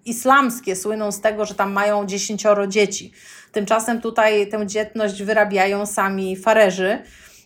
[0.05, 3.11] islamskie słyną z tego, że tam mają dziesięcioro dzieci.
[3.51, 6.99] Tymczasem tutaj tę dzietność wyrabiają sami farerzy.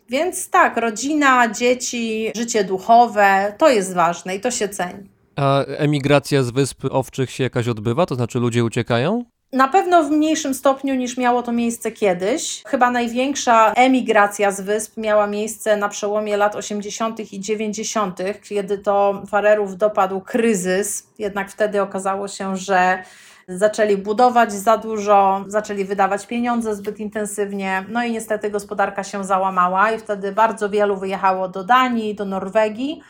[0.10, 5.10] Więc tak, rodzina, dzieci, życie duchowe to jest ważne i to się ceni.
[5.36, 8.06] A emigracja z Wysp Owczych się jakaś odbywa?
[8.06, 9.26] To znaczy ludzie uciekają?
[9.54, 12.64] Na pewno w mniejszym stopniu niż miało to miejsce kiedyś.
[12.66, 17.34] Chyba największa emigracja z wysp miała miejsce na przełomie lat 80.
[17.34, 18.20] i 90.,
[18.50, 21.08] kiedy to farerów dopadł kryzys.
[21.20, 23.04] Jednak wtedy okazało się, że
[23.48, 29.92] zaczęli budować za dużo, zaczęli wydawać pieniądze zbyt intensywnie, no i niestety gospodarka się załamała
[29.92, 33.02] i wtedy bardzo wielu wyjechało do Danii, do Norwegii.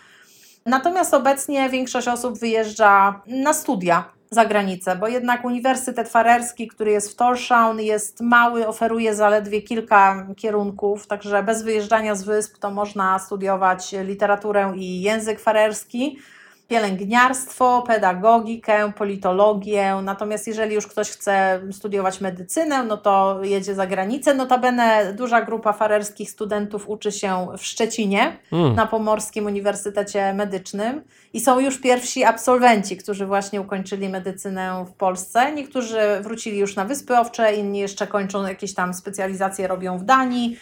[0.66, 7.12] Natomiast obecnie większość osób wyjeżdża na studia za granicę, bo jednak Uniwersytet Farerski, który jest
[7.12, 13.20] w Tórshavn, jest mały, oferuje zaledwie kilka kierunków, także bez wyjeżdżania z wysp to można
[13.20, 16.20] studiować literaturę i język farerski.
[16.68, 19.96] Pielęgniarstwo, pedagogikę, politologię.
[20.04, 24.34] Natomiast jeżeli już ktoś chce studiować medycynę, no to jedzie za granicę.
[24.34, 28.76] Notabene duża grupa farerskich studentów uczy się w Szczecinie Mm.
[28.76, 31.02] na Pomorskim Uniwersytecie Medycznym
[31.34, 35.52] i są już pierwsi absolwenci, którzy właśnie ukończyli medycynę w Polsce.
[35.52, 40.58] Niektórzy wrócili już na Wyspy Owcze, inni jeszcze kończą jakieś tam specjalizacje, robią w Danii.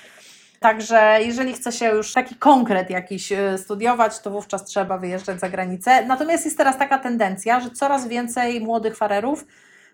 [0.60, 5.50] Także jeżeli chce się już taki konkret jakiś y, studiować, to wówczas trzeba wyjeżdżać za
[5.50, 6.06] granicę.
[6.06, 9.46] Natomiast jest teraz taka tendencja, że coraz więcej młodych farerów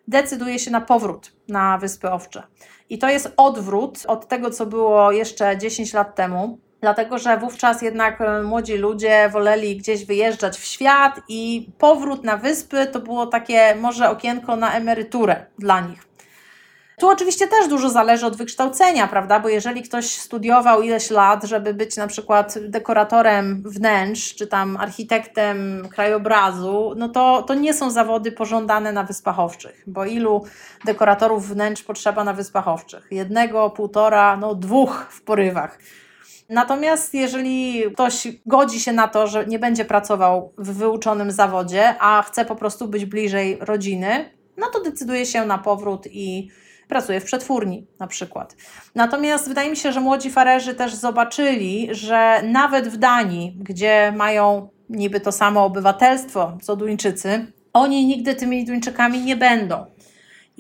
[0.08, 2.44] decyduje się na powrót na Wyspy Owcze.
[2.90, 6.60] I to jest odwrót od tego, co było jeszcze 10 lat temu.
[6.82, 12.38] Dlatego, że wówczas jednak e, młodzi ludzie woleli gdzieś wyjeżdżać w świat i powrót na
[12.38, 16.11] wyspy to było takie może okienko na emeryturę dla nich.
[17.02, 19.40] Tu oczywiście też dużo zależy od wykształcenia, prawda?
[19.40, 25.88] Bo jeżeli ktoś studiował ileś lat, żeby być na przykład dekoratorem wnętrz, czy tam architektem
[25.90, 30.44] krajobrazu, no to, to nie są zawody pożądane na Wyspach Owczych, bo ilu
[30.86, 33.08] dekoratorów wnętrz potrzeba na Wyspach Owczych?
[33.12, 35.80] Jednego, półtora, no dwóch w porywach.
[36.50, 42.22] Natomiast jeżeli ktoś godzi się na to, że nie będzie pracował w wyuczonym zawodzie, a
[42.22, 46.52] chce po prostu być bliżej rodziny, no to decyduje się na powrót i
[46.92, 48.56] pracuje w przetwórni na przykład.
[48.96, 54.70] Natomiast wydaje mi się, że młodzi farerzy też zobaczyli, że nawet w Danii, gdzie mają
[54.90, 59.86] niby to samo obywatelstwo co Duńczycy, oni nigdy tymi Duńczykami nie będą.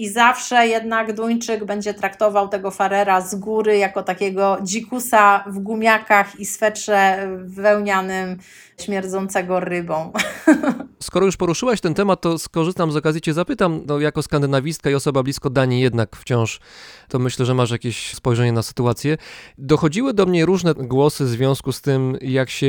[0.01, 6.39] I zawsze jednak Duńczyk będzie traktował tego farera z góry jako takiego dzikusa w gumiakach
[6.39, 8.37] i swetrze wełnianym,
[8.79, 10.11] śmierdzącego rybą.
[10.99, 14.93] Skoro już poruszyłaś ten temat, to skorzystam z okazji Cię zapytam, no jako skandynawistka i
[14.93, 16.59] osoba blisko Danii jednak wciąż,
[17.07, 19.17] to myślę, że masz jakieś spojrzenie na sytuację.
[19.57, 22.67] Dochodziły do mnie różne głosy w związku z tym, jak się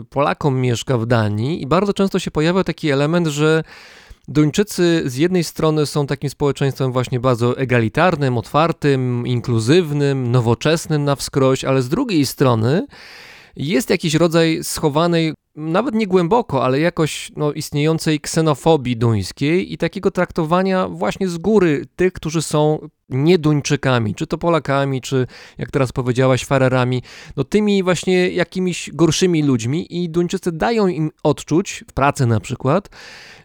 [0.00, 3.62] y, Polakom mieszka w Danii i bardzo często się pojawia taki element, że
[4.30, 11.64] Duńczycy z jednej strony są takim społeczeństwem właśnie bardzo egalitarnym, otwartym, inkluzywnym, nowoczesnym na wskroś,
[11.64, 12.86] ale z drugiej strony
[13.58, 20.10] jest jakiś rodzaj schowanej, nawet nie głęboko, ale jakoś no, istniejącej ksenofobii duńskiej i takiego
[20.10, 25.26] traktowania właśnie z góry tych, którzy są nie Duńczykami, czy to Polakami, czy
[25.58, 27.02] jak teraz powiedziałaś, Farerami,
[27.36, 32.88] no tymi właśnie jakimiś gorszymi ludźmi i Duńczycy dają im odczuć, w pracy na przykład,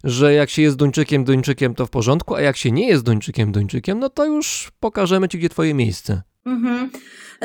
[0.03, 3.51] że jak się jest Duńczykiem, Duńczykiem to w porządku, a jak się nie jest Duńczykiem,
[3.51, 6.22] Duńczykiem, no to już pokażemy ci, gdzie twoje miejsce.
[6.46, 6.89] Mhm.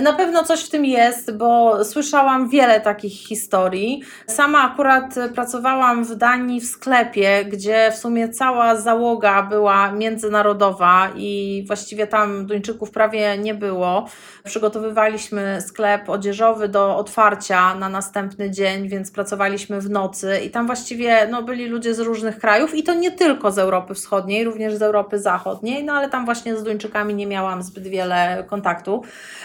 [0.03, 4.03] Na pewno coś w tym jest, bo słyszałam wiele takich historii.
[4.27, 11.65] Sama akurat pracowałam w Danii w sklepie, gdzie w sumie cała załoga była międzynarodowa i
[11.67, 14.09] właściwie tam Duńczyków prawie nie było.
[14.45, 21.29] Przygotowywaliśmy sklep odzieżowy do otwarcia na następny dzień, więc pracowaliśmy w nocy i tam właściwie
[21.31, 24.83] no, byli ludzie z różnych krajów i to nie tylko z Europy Wschodniej, również z
[24.83, 28.45] Europy Zachodniej, no ale tam właśnie z Duńczykami nie miałam zbyt wiele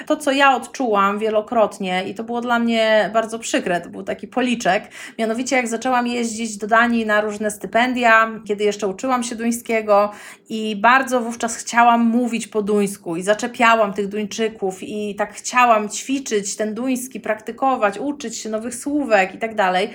[0.06, 4.28] To, co ja odczułam wielokrotnie i to było dla mnie bardzo przykre, to był taki
[4.28, 4.84] policzek,
[5.20, 10.12] mianowicie jak zaczęłam jeździć do Danii na różne stypendia, kiedy jeszcze uczyłam się duńskiego
[10.50, 16.56] i bardzo wówczas chciałam mówić po duńsku i zaczepiałam tych Duńczyków i tak chciałam ćwiczyć
[16.56, 19.90] ten duński, praktykować, uczyć się nowych słówek i tak dalej.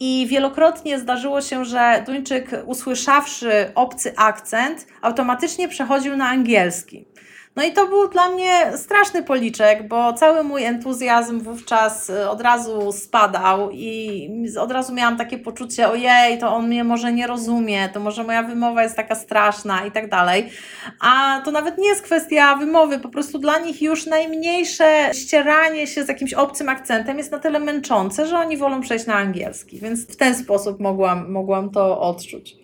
[0.00, 7.06] I wielokrotnie zdarzyło się, że Duńczyk, usłyszawszy obcy akcent, automatycznie przechodził na angielski.
[7.58, 12.40] No i to był dla mnie straszny policzek, bo cały mój entuzjazm wówczas y, od
[12.40, 14.30] razu spadał i
[14.60, 18.42] od razu miałam takie poczucie, ojej, to on mnie może nie rozumie, to może moja
[18.42, 20.50] wymowa jest taka straszna i tak dalej.
[21.00, 26.04] A to nawet nie jest kwestia wymowy, po prostu dla nich już najmniejsze ścieranie się
[26.04, 30.06] z jakimś obcym akcentem jest na tyle męczące, że oni wolą przejść na angielski, więc
[30.06, 32.57] w ten sposób mogłam, mogłam to odczuć.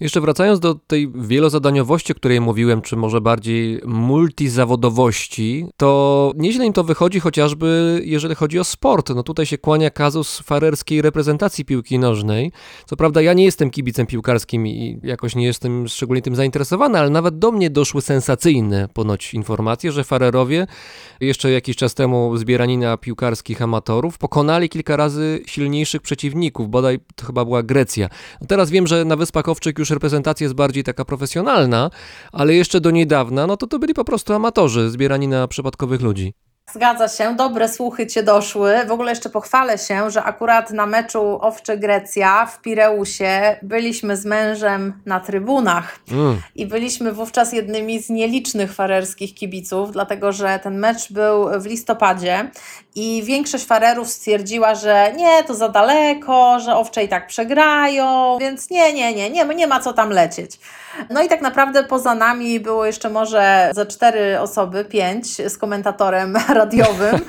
[0.00, 6.72] Jeszcze wracając do tej wielozadaniowości, o której mówiłem, czy może bardziej multizawodowości, to nieźle im
[6.72, 9.10] to wychodzi chociażby jeżeli chodzi o sport.
[9.14, 12.52] No tutaj się kłania kazus farerskiej reprezentacji piłki nożnej.
[12.86, 17.10] Co prawda ja nie jestem kibicem piłkarskim i jakoś nie jestem szczególnie tym zainteresowany, ale
[17.10, 20.66] nawet do mnie doszły sensacyjne ponoć informacje, że farerowie
[21.20, 27.44] jeszcze jakiś czas temu zbieranina piłkarskich amatorów pokonali kilka razy silniejszych przeciwników, bodaj to chyba
[27.44, 28.08] była Grecja.
[28.40, 31.90] No teraz wiem, że na Wyspach Owczych już reprezentacja jest bardziej taka profesjonalna,
[32.32, 36.34] ale jeszcze do niedawna, no to to byli po prostu amatorzy zbierani na przypadkowych ludzi.
[36.72, 38.74] Zgadza się, dobre słuchy Cię doszły.
[38.88, 44.92] W ogóle jeszcze pochwalę się, że akurat na meczu Owcze-Grecja w Pireusie byliśmy z mężem
[45.06, 46.40] na trybunach Mm.
[46.54, 52.50] i byliśmy wówczas jednymi z nielicznych farerskich kibiców, dlatego że ten mecz był w listopadzie
[52.98, 58.70] i większość farerów stwierdziła, że nie, to za daleko, że owcze i tak przegrają, więc
[58.70, 60.58] nie, nie, nie, nie, nie ma co tam lecieć.
[61.10, 66.36] No i tak naprawdę poza nami było jeszcze może ze cztery osoby, pięć z komentatorem
[66.48, 67.20] radiowym.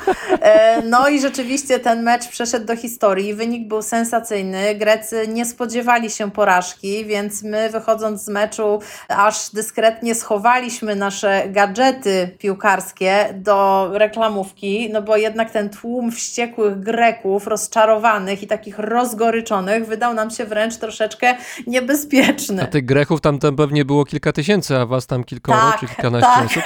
[0.41, 3.33] E, No i rzeczywiście ten mecz przeszedł do historii.
[3.33, 4.75] Wynik był sensacyjny.
[4.75, 12.35] Grecy nie spodziewali się porażki, więc my wychodząc z meczu aż dyskretnie schowaliśmy nasze gadżety
[12.37, 20.13] piłkarskie do reklamówki, no bo jednak ten tłum wściekłych Greków, rozczarowanych i takich rozgoryczonych wydał
[20.13, 21.35] nam się wręcz troszeczkę
[21.67, 22.63] niebezpieczny.
[22.63, 25.87] A tych Grechów tam, tam pewnie było kilka tysięcy, a was tam kilkoro Tak, czy
[25.87, 26.45] kilkanaście tak.
[26.45, 26.63] osób.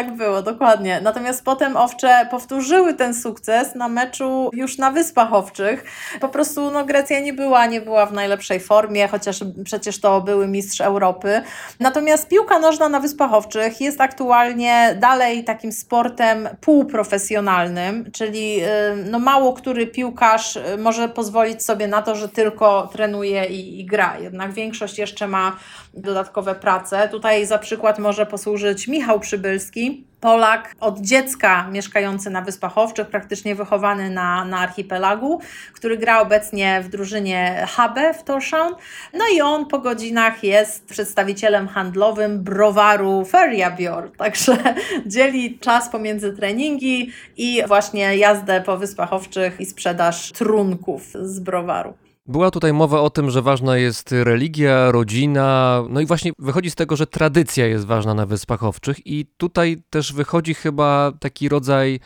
[0.00, 1.00] Tak było, dokładnie.
[1.02, 5.84] Natomiast potem owcze powtórzyły ten sukces na meczu już na Wyspach Owczych.
[6.20, 10.48] Po prostu no, Grecja nie była, nie była w najlepszej formie, chociaż przecież to były
[10.48, 11.42] mistrz Europy.
[11.80, 18.66] Natomiast piłka nożna na Wyspach Owczych jest aktualnie dalej takim sportem półprofesjonalnym, czyli y,
[19.10, 23.86] no, mało który piłkarz y, może pozwolić sobie na to, że tylko trenuje i, i
[23.86, 24.18] gra.
[24.18, 25.56] Jednak większość jeszcze ma
[25.94, 27.08] dodatkowe prace.
[27.08, 29.89] Tutaj za przykład może posłużyć Michał Przybylski,
[30.20, 35.40] Polak od dziecka mieszkający na Wyspach Owczych, praktycznie wychowany na, na archipelagu,
[35.72, 38.74] który gra obecnie w drużynie Habe w Torshavn.
[39.14, 44.56] No i on po godzinach jest przedstawicielem handlowym browaru Ferjabjord, także
[45.06, 51.94] dzieli czas pomiędzy treningi i właśnie jazdę po Wyspach Owczych i sprzedaż trunków z browaru.
[52.30, 56.74] Była tutaj mowa o tym, że ważna jest religia, rodzina, no i właśnie wychodzi z
[56.74, 62.00] tego, że tradycja jest ważna na Wyspach Owczych i tutaj też wychodzi chyba taki rodzaj,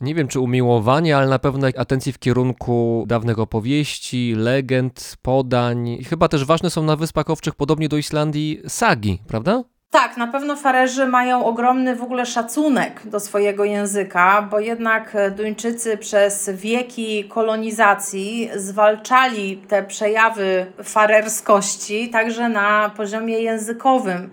[0.00, 5.88] nie wiem czy umiłowania, ale na pewno atencji w kierunku dawnych opowieści, legend, podań.
[5.88, 9.64] I chyba też ważne są na Wyspach Owczych, podobnie do Islandii, sagi, prawda?
[9.90, 15.96] Tak, na pewno Farerzy mają ogromny w ogóle szacunek do swojego języka, bo jednak Duńczycy
[15.96, 24.30] przez wieki kolonizacji zwalczali te przejawy farerskości także na poziomie językowym.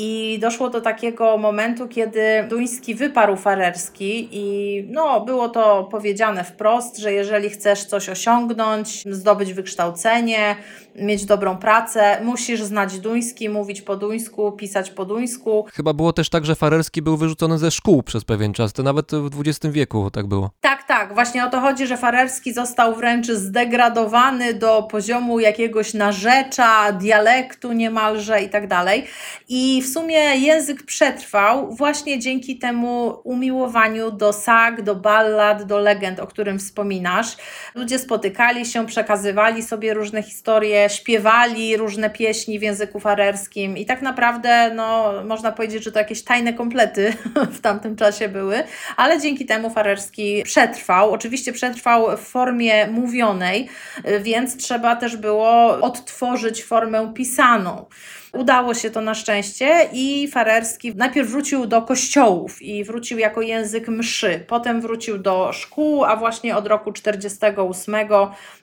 [0.00, 6.98] I doszło do takiego momentu, kiedy duński wyparł farerski i no, było to powiedziane wprost,
[6.98, 10.56] że jeżeli chcesz coś osiągnąć, zdobyć wykształcenie,
[11.00, 15.66] mieć dobrą pracę, musisz znać duński, mówić po duńsku, pisać po duńsku.
[15.72, 19.10] Chyba było też tak, że farerski był wyrzucony ze szkół przez pewien czas, to nawet
[19.12, 20.50] w XX wieku tak było.
[20.60, 26.92] Tak, tak, właśnie o to chodzi, że farerski został wręcz zdegradowany do poziomu jakiegoś narzecza,
[26.92, 29.06] dialektu niemalże i tak dalej.
[29.48, 36.20] I w sumie język przetrwał właśnie dzięki temu umiłowaniu do sag, do ballad, do legend,
[36.20, 37.36] o którym wspominasz.
[37.74, 44.02] Ludzie spotykali się, przekazywali sobie różne historie, śpiewali różne pieśni w języku farerskim i tak
[44.02, 47.14] naprawdę no, można powiedzieć, że to jakieś tajne komplety
[47.56, 48.62] w tamtym czasie były,
[48.96, 51.12] ale dzięki temu farerski przetrwał.
[51.12, 53.68] Oczywiście przetrwał w formie mówionej,
[54.08, 57.86] y, więc trzeba też było odtworzyć formę pisaną.
[58.32, 63.88] Udało się to na szczęście i farerski najpierw wrócił do kościołów i wrócił jako język
[63.88, 67.94] mszy, potem wrócił do szkół, a właśnie od roku 48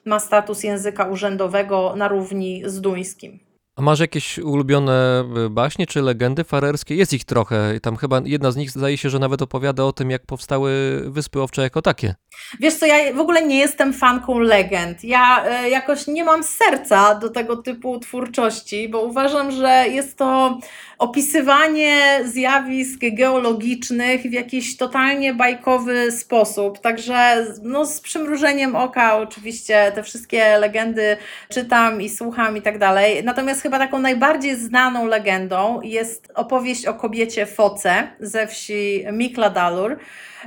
[0.04, 3.45] ma status języka urzędowego na równi z duńskim.
[3.76, 6.94] A masz jakieś ulubione y, baśnie czy legendy farerskie?
[6.94, 7.80] Jest ich trochę.
[7.82, 11.42] Tam chyba jedna z nich zdaje się, że nawet opowiada o tym, jak powstały Wyspy
[11.42, 12.14] Owcze jako takie.
[12.60, 15.04] Wiesz co, ja w ogóle nie jestem fanką legend.
[15.04, 20.58] Ja y, jakoś nie mam serca do tego typu twórczości, bo uważam, że jest to
[20.98, 26.78] opisywanie zjawisk geologicznych w jakiś totalnie bajkowy sposób.
[26.78, 31.16] Także no, z przymrużeniem oka oczywiście te wszystkie legendy
[31.48, 33.24] czytam i słucham i tak dalej.
[33.24, 39.98] Natomiast chyba taką najbardziej znaną legendą jest opowieść o kobiecie Foce ze wsi Mikladalur.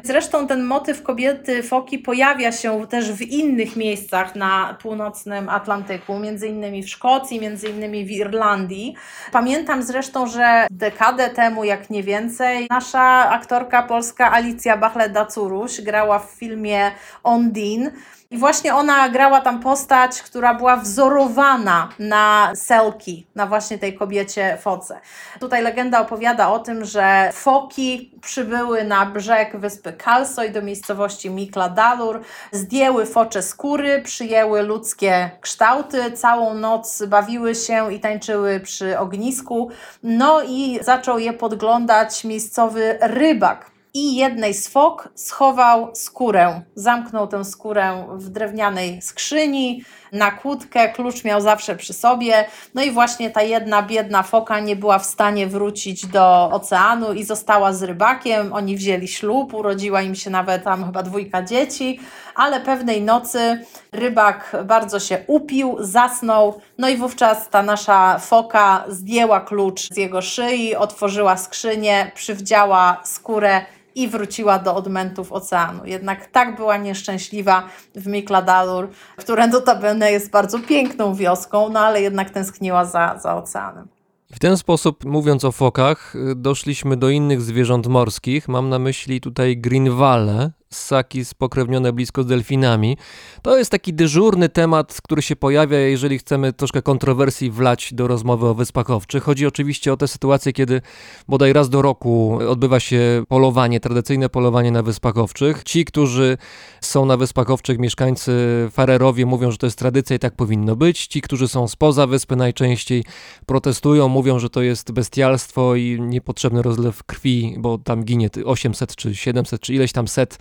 [0.04, 6.48] Zresztą ten motyw kobiety foki pojawia się też w innych miejscach na północnym Atlantyku, między
[6.48, 8.96] innymi w Szkocji, między innymi w Irlandii.
[9.32, 16.32] Pamiętam zresztą, że dekadę temu, jak nie więcej, nasza aktorka polska Alicja Bachleda-Curuś grała w
[16.32, 16.92] filmie
[17.24, 17.92] Ondine.
[18.32, 24.58] I właśnie ona grała tam postać, która była wzorowana na Selki, na właśnie tej kobiecie
[24.62, 25.00] foce.
[25.40, 32.22] Tutaj legenda opowiada o tym, że foki przybyły na brzeg wyspy Kalsoj do miejscowości Mikladalur,
[32.52, 39.70] zdjęły focze skóry, przyjęły ludzkie kształty, całą noc bawiły się i tańczyły przy ognisku.
[40.04, 43.79] No i zaczął je podglądać miejscowy rybak.
[43.94, 46.62] I jednej z fok schował skórę.
[46.76, 52.46] Zamknął tę skórę w drewnianej skrzyni, na kłódkę, klucz miał zawsze przy sobie.
[52.74, 57.24] No i właśnie ta jedna biedna foka nie była w stanie wrócić do oceanu i
[57.24, 58.54] została z rybakiem.
[58.54, 62.00] Oni wzięli ślub, urodziła im się nawet tam chyba dwójka dzieci,
[62.36, 66.62] ale pewnej nocy rybak bardzo się upił, zasnął.
[66.78, 73.62] No i wówczas ta nasza foka zdjęła klucz z jego szyi, otworzyła skrzynię, przywdziała skórę
[73.96, 75.86] i wróciła do odmętów oceanu.
[75.86, 77.64] Jednak tak była nieszczęśliwa
[77.96, 83.88] w Mikladalur, które notabene jest bardzo piękną wioską, no ale jednak tęskniła za, za oceanem.
[84.34, 88.48] W ten sposób, mówiąc o fokach, doszliśmy do innych zwierząt morskich.
[88.48, 92.98] Mam na myśli tutaj greenwale, ssaki spokrewnione blisko z delfinami.
[93.42, 98.48] To jest taki dyżurny temat, który się pojawia, jeżeli chcemy troszkę kontrowersji wlać do rozmowy
[98.48, 99.24] o Wyspach Owczych.
[99.24, 100.82] Chodzi oczywiście o te sytuacje, kiedy
[101.28, 105.64] bodaj raz do roku odbywa się polowanie, tradycyjne polowanie na Wyspach Owczych.
[105.64, 106.38] Ci, którzy
[106.82, 108.32] są na Wyspach Owczych, mieszkańcy
[108.72, 111.08] Farerowie mówią, że to jest tradycja i tak powinno być.
[111.08, 113.04] Ci, którzy są spoza wyspy najczęściej
[113.46, 119.16] protestują, mówią, że to jest bestialstwo i niepotrzebny rozlew krwi, bo tam ginie 800 czy
[119.16, 120.38] 700 czy ileś tam set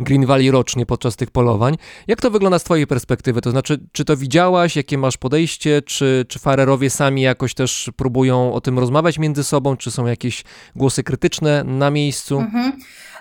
[0.00, 1.76] Green Valley rocznie podczas tych polowań.
[2.06, 3.40] Jak to wygląda z Twojej perspektywy?
[3.40, 8.52] To znaczy, czy to widziałaś, jakie masz podejście, czy, czy farerowie sami jakoś też próbują
[8.52, 10.44] o tym rozmawiać między sobą, czy są jakieś
[10.76, 12.38] głosy krytyczne na miejscu?
[12.38, 12.72] Mhm.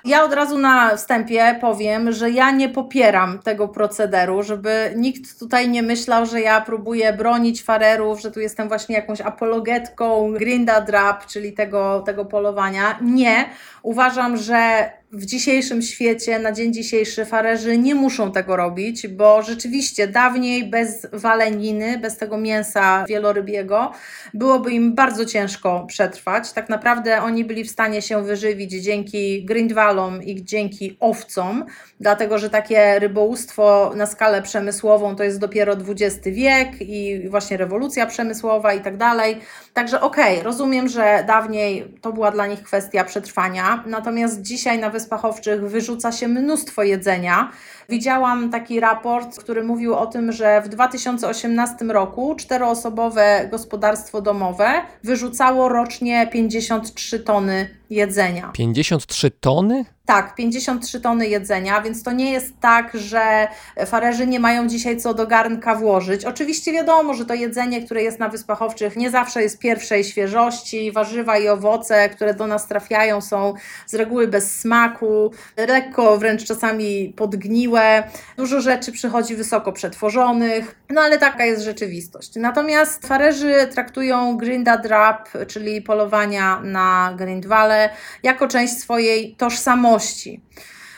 [0.06, 5.70] Ja od razu na wstępie powiem, że ja nie popieram tego procederu, żeby nikt tutaj
[5.70, 11.26] nie myślał, że ja próbuję bronić farerów, że tu jestem właśnie jakąś apologetką grinda drap,
[11.26, 13.00] czyli tego, tego polowania.
[13.02, 13.50] Nie.
[13.84, 20.08] Uważam, że w dzisiejszym świecie, na dzień dzisiejszy, farerzy nie muszą tego robić, bo rzeczywiście
[20.08, 23.92] dawniej bez waleniny, bez tego mięsa wielorybiego,
[24.34, 26.54] byłoby im bardzo ciężko przetrwać.
[26.54, 31.66] Tak naprawdę oni byli w stanie się wyżywić dzięki grindwalom i dzięki owcom,
[32.00, 38.06] dlatego że takie rybołówstwo na skalę przemysłową to jest dopiero XX wiek i właśnie rewolucja
[38.06, 39.38] przemysłowa i tak dalej.
[39.74, 44.90] Także okej, okay, rozumiem, że dawniej to była dla nich kwestia przetrwania, natomiast dzisiaj na
[44.90, 47.52] Wyspach Owczych wyrzuca się mnóstwo jedzenia.
[47.90, 55.70] Widziałam taki raport, który mówił o tym, że w 2018 roku czteroosobowe gospodarstwo domowe wyrzucało
[55.70, 58.52] rocznie 53 tony jedzenia.
[58.54, 59.86] 53 tony?
[60.06, 63.48] Tak, 53 tony jedzenia, więc to nie jest tak, że
[63.86, 66.26] farerzy nie mają dzisiaj co do garnka włożyć.
[66.26, 70.92] Oczywiście wiadomo, że to jedzenie, które jest na Wyspach Owczych, nie zawsze jest pierwszej świeżości.
[70.92, 73.54] Warzywa i owoce, które do nas trafiają, są
[73.88, 78.04] z reguły bez smaku, lekko wręcz czasami podgniłe.
[78.38, 82.36] Dużo rzeczy przychodzi wysoko przetworzonych, no ale taka jest rzeczywistość.
[82.36, 87.90] Natomiast farerzy traktują grinda drap, czyli polowania na grindwale,
[88.24, 89.95] jako część swojej tożsamości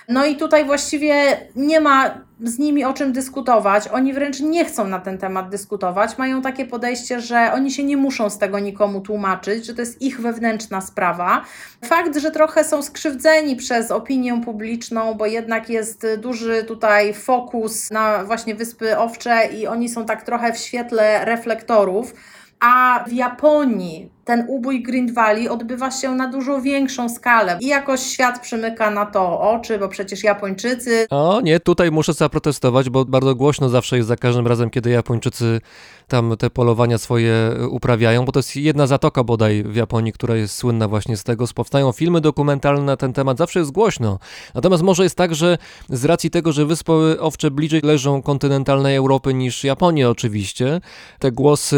[0.09, 3.87] no i tutaj właściwie nie ma z nimi o czym dyskutować.
[3.87, 6.17] Oni wręcz nie chcą na ten temat dyskutować.
[6.17, 10.01] Mają takie podejście, że oni się nie muszą z tego nikomu tłumaczyć, że to jest
[10.01, 11.41] ich wewnętrzna sprawa.
[11.85, 18.23] Fakt, że trochę są skrzywdzeni przez opinię publiczną, bo jednak jest duży tutaj fokus na
[18.23, 22.13] właśnie Wyspy Owcze i oni są tak trochę w świetle reflektorów.
[22.59, 28.39] A w Japonii ten ubój Grindwali odbywa się na dużo większą skalę i jakoś świat
[28.41, 31.07] przymyka na to oczy, bo przecież Japończycy.
[31.09, 35.61] O nie, tutaj muszę zaprotestować, bo bardzo głośno zawsze jest za każdym razem, kiedy Japończycy
[36.07, 40.55] tam te polowania swoje uprawiają, bo to jest jedna zatoka bodaj w Japonii, która jest
[40.55, 41.45] słynna właśnie z tego.
[41.55, 44.19] Powstają filmy dokumentalne na ten temat, zawsze jest głośno.
[44.55, 45.57] Natomiast może jest tak, że
[45.89, 50.81] z racji tego, że Wyspy Owcze bliżej leżą kontynentalnej Europy niż Japonia oczywiście,
[51.19, 51.77] te głosy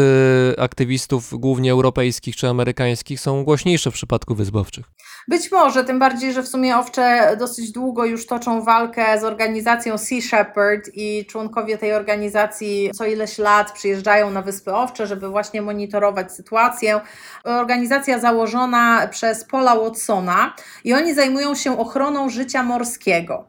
[0.58, 5.09] aktywistów głównie europejskich czy amerykańskich są głośniejsze w przypadku Wysp Owczych.
[5.30, 9.98] Być może, tym bardziej, że w sumie owcze dosyć długo już toczą walkę z organizacją
[9.98, 15.62] Sea Shepherd i członkowie tej organizacji co ileś lat przyjeżdżają na Wyspy Owcze, żeby właśnie
[15.62, 17.00] monitorować sytuację.
[17.44, 20.54] Organizacja założona przez Paula Watsona
[20.84, 23.44] i oni zajmują się ochroną życia morskiego.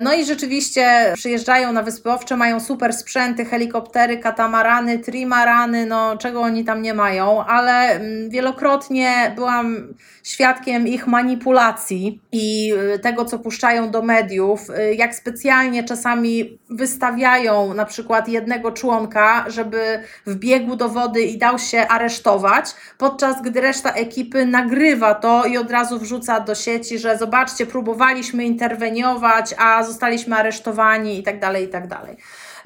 [0.00, 6.40] No i rzeczywiście przyjeżdżają na Wyspy Owcze, mają super sprzęty, helikoptery, katamarany, trimarany, no czego
[6.40, 13.38] oni tam nie mają, ale mm, wielokrotnie byłam świadkiem ich manipulacji i y, tego, co
[13.38, 20.88] puszczają do mediów, y, jak specjalnie czasami wystawiają na przykład jednego członka, żeby wbiegł do
[20.88, 26.40] wody i dał się aresztować, podczas gdy reszta ekipy nagrywa to i od razu wrzuca
[26.40, 32.16] do sieci, że zobaczcie, próbowaliśmy interweniować, a zostaliśmy aresztowani i tak dalej, i tak dalej.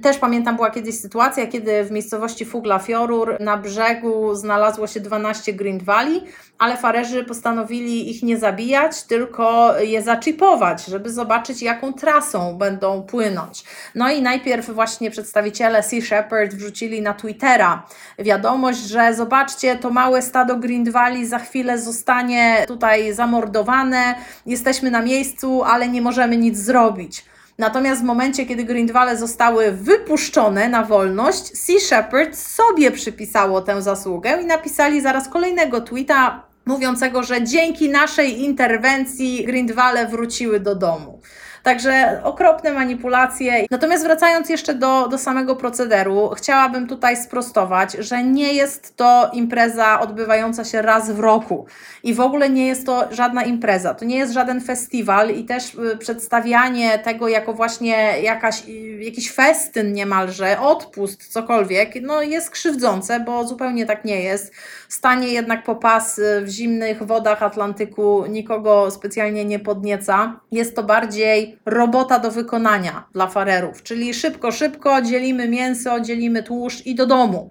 [0.03, 5.53] Też pamiętam, była kiedyś sytuacja, kiedy w miejscowości Fugla Fiorur na brzegu znalazło się 12
[5.53, 6.23] Green Valley,
[6.59, 13.65] ale farerzy postanowili ich nie zabijać, tylko je zaczipować, żeby zobaczyć, jaką trasą będą płynąć.
[13.95, 17.87] No i najpierw właśnie przedstawiciele Sea Shepherd wrzucili na Twittera
[18.19, 20.61] wiadomość, że zobaczcie, to małe stado
[20.91, 24.15] Valley za chwilę zostanie tutaj zamordowane,
[24.47, 27.25] jesteśmy na miejscu, ale nie możemy nic zrobić.
[27.59, 34.43] Natomiast w momencie, kiedy Grindwale zostały wypuszczone na wolność, Sea Shepherd sobie przypisało tę zasługę
[34.43, 41.21] i napisali zaraz kolejnego tweeta mówiącego, że dzięki naszej interwencji Grindwale wróciły do domu.
[41.65, 43.67] Także okropne manipulacje.
[43.71, 50.01] Natomiast wracając jeszcze do, do samego procederu, chciałabym tutaj sprostować, że nie jest to impreza
[50.01, 51.67] odbywająca się raz w roku
[52.03, 53.95] i w ogóle nie jest to żadna impreza.
[53.95, 58.73] To nie jest żaden festiwal i też y, przedstawianie tego jako właśnie jakaś, y,
[59.03, 64.55] jakiś festyn niemalże, odpust, cokolwiek, no jest krzywdzące, bo zupełnie tak nie jest.
[64.89, 70.41] Stanie jednak po pas y, w zimnych wodach Atlantyku nikogo specjalnie nie podnieca.
[70.53, 76.87] Jest to bardziej robota do wykonania dla farerów, czyli szybko, szybko dzielimy mięso, dzielimy tłuszcz
[76.87, 77.51] i do domu.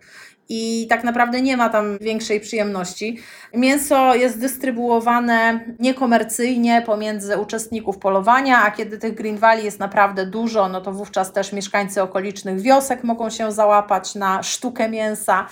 [0.49, 3.17] I tak naprawdę nie ma tam większej przyjemności.
[3.53, 10.69] Mięso jest dystrybuowane niekomercyjnie pomiędzy uczestników polowania, a kiedy tych Green Valley jest naprawdę dużo,
[10.69, 15.47] no to wówczas też mieszkańcy okolicznych wiosek mogą się załapać na sztukę mięsa.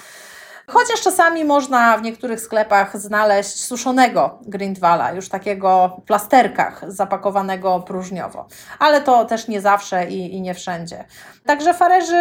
[0.67, 8.47] Chociaż czasami można w niektórych sklepach znaleźć suszonego grindwala, już takiego w plasterkach zapakowanego próżniowo.
[8.79, 11.05] Ale to też nie zawsze i, i nie wszędzie.
[11.45, 12.15] Także farerzy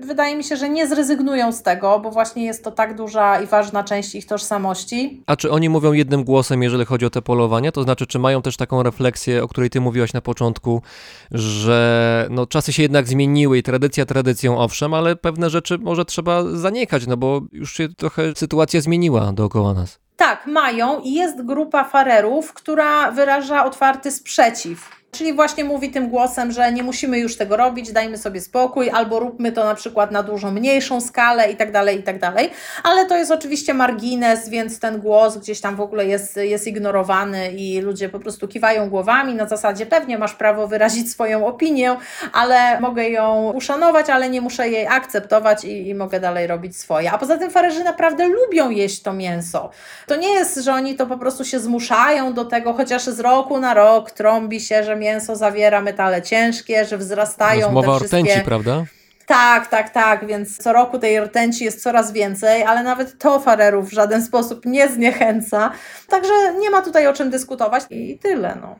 [0.00, 3.46] wydaje mi się, że nie zrezygnują z tego, bo właśnie jest to tak duża i
[3.46, 5.22] ważna część ich tożsamości.
[5.26, 7.72] A czy oni mówią jednym głosem, jeżeli chodzi o te polowania?
[7.72, 10.82] To znaczy, czy mają też taką refleksję, o której ty mówiłaś na początku,
[11.30, 16.42] że no, czasy się jednak zmieniły i tradycja tradycją, owszem, ale pewne rzeczy może trzeba
[16.44, 19.98] zaniechać, no bo już się trochę sytuacja zmieniła dookoła nas.
[20.16, 24.90] Tak, mają i jest grupa farerów, która wyraża otwarty sprzeciw.
[25.16, 29.20] Czyli właśnie mówi tym głosem, że nie musimy już tego robić, dajmy sobie spokój, albo
[29.20, 32.50] róbmy to na przykład na dużo mniejszą skalę i tak dalej, i tak dalej.
[32.82, 37.52] Ale to jest oczywiście margines, więc ten głos gdzieś tam w ogóle jest, jest ignorowany
[37.52, 41.96] i ludzie po prostu kiwają głowami na zasadzie pewnie masz prawo wyrazić swoją opinię,
[42.32, 47.12] ale mogę ją uszanować, ale nie muszę jej akceptować i, i mogę dalej robić swoje.
[47.12, 49.70] A poza tym farerzy naprawdę lubią jeść to mięso.
[50.06, 53.60] To nie jest, że oni to po prostu się zmuszają do tego, chociaż z roku
[53.60, 58.22] na rok trąbi się, że mięso zawiera metale ciężkie, że wzrastają Mowa te o wszystkie...
[58.22, 58.84] rtęci, prawda?
[59.26, 63.88] Tak, tak, tak, więc co roku tej rtęci jest coraz więcej, ale nawet to farerów
[63.88, 65.70] w żaden sposób nie zniechęca.
[66.08, 68.76] Także nie ma tutaj o czym dyskutować i tyle, no.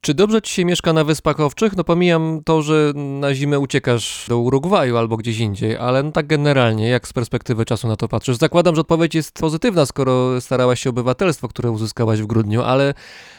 [0.00, 1.76] Czy dobrze ci się mieszka na Wyspach Owczych?
[1.76, 6.26] No pomijam to, że na zimę uciekasz do Urugwaju albo gdzieś indziej, ale no tak
[6.26, 8.36] generalnie, jak z perspektywy czasu na to patrzysz?
[8.36, 12.94] Zakładam, że odpowiedź jest pozytywna, skoro starałaś się o obywatelstwo, które uzyskałaś w grudniu, ale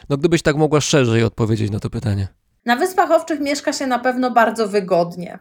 [0.10, 2.27] no gdybyś tak mogła szerzej odpowiedzieć na to pytanie.
[2.65, 5.40] Na Wyspach Owczych mieszka się na pewno bardzo wygodnie.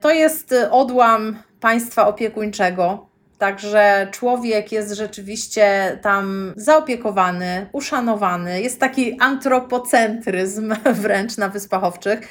[0.00, 3.07] To jest odłam państwa opiekuńczego,
[3.38, 8.62] Także człowiek jest rzeczywiście tam zaopiekowany, uszanowany.
[8.62, 12.28] Jest taki antropocentryzm wręcz na Wyspach Owczych.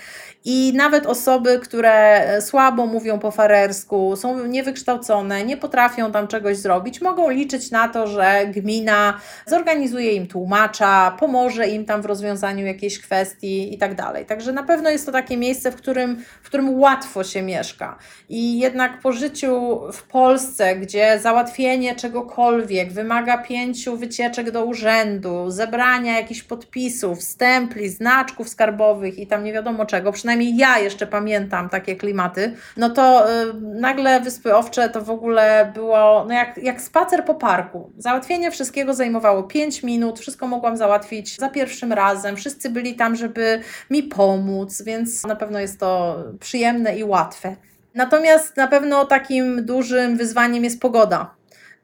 [0.49, 7.01] I nawet osoby, które słabo mówią po farersku, są niewykształcone, nie potrafią tam czegoś zrobić,
[7.01, 12.99] mogą liczyć na to, że gmina zorganizuje im tłumacza, pomoże im tam w rozwiązaniu jakiejś
[12.99, 14.25] kwestii i tak dalej.
[14.25, 17.97] Także na pewno jest to takie miejsce, w którym, w którym łatwo się mieszka.
[18.29, 26.19] I jednak po życiu w Polsce, gdzie załatwienie czegokolwiek wymaga pięciu wycieczek do urzędu, zebrania
[26.19, 31.95] jakichś podpisów, stempli, znaczków skarbowych i tam nie wiadomo czego, przynajmniej ja jeszcze pamiętam takie
[31.95, 37.25] klimaty, no to y, nagle Wyspy Owcze to w ogóle było no jak, jak spacer
[37.25, 37.91] po parku.
[37.97, 43.61] Załatwienie wszystkiego zajmowało 5 minut, wszystko mogłam załatwić za pierwszym razem, wszyscy byli tam, żeby
[43.89, 47.55] mi pomóc, więc na pewno jest to przyjemne i łatwe.
[47.93, 51.36] Natomiast na pewno takim dużym wyzwaniem jest pogoda.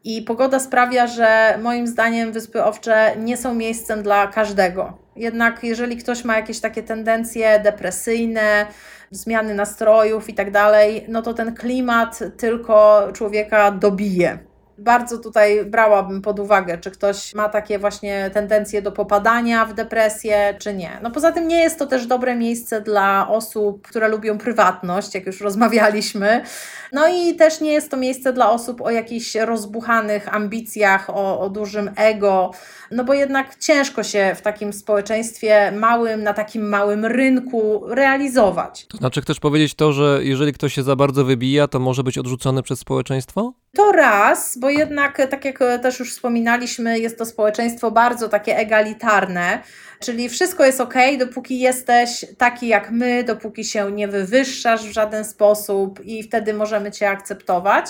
[0.04, 4.98] I pogoda sprawia, że moim zdaniem Wyspy Owcze nie są miejscem dla każdego.
[5.16, 8.68] Jednak jeżeli ktoś ma jakieś takie tendencje depresyjne,
[9.12, 14.53] zmiany nastrojów i tak dalej, no to ten klimat tylko człowieka dobije.
[14.78, 20.56] Bardzo tutaj brałabym pod uwagę, czy ktoś ma takie właśnie tendencje do popadania w depresję,
[20.60, 21.00] czy nie.
[21.04, 25.26] No poza tym nie jest to też dobre miejsce dla osób, które lubią prywatność, jak
[25.26, 26.44] już rozmawialiśmy.
[26.92, 31.50] No i też nie jest to miejsce dla osób o jakichś rozbuchanych ambicjach, o, o
[31.50, 32.52] dużym ego,
[32.92, 38.86] no bo jednak ciężko się w takim społeczeństwie małym, na takim małym rynku realizować.
[38.88, 42.18] To znaczy, chcesz powiedzieć to, że jeżeli ktoś się za bardzo wybija, to może być
[42.18, 43.54] odrzucony przez społeczeństwo?
[43.76, 49.60] To raz, bo jednak, tak jak też już wspominaliśmy, jest to społeczeństwo bardzo takie egalitarne,
[50.00, 55.26] czyli wszystko jest ok, dopóki jesteś taki jak my, dopóki się nie wywyższasz w żaden
[55.26, 57.86] sposób i wtedy możemy Cię akceptować.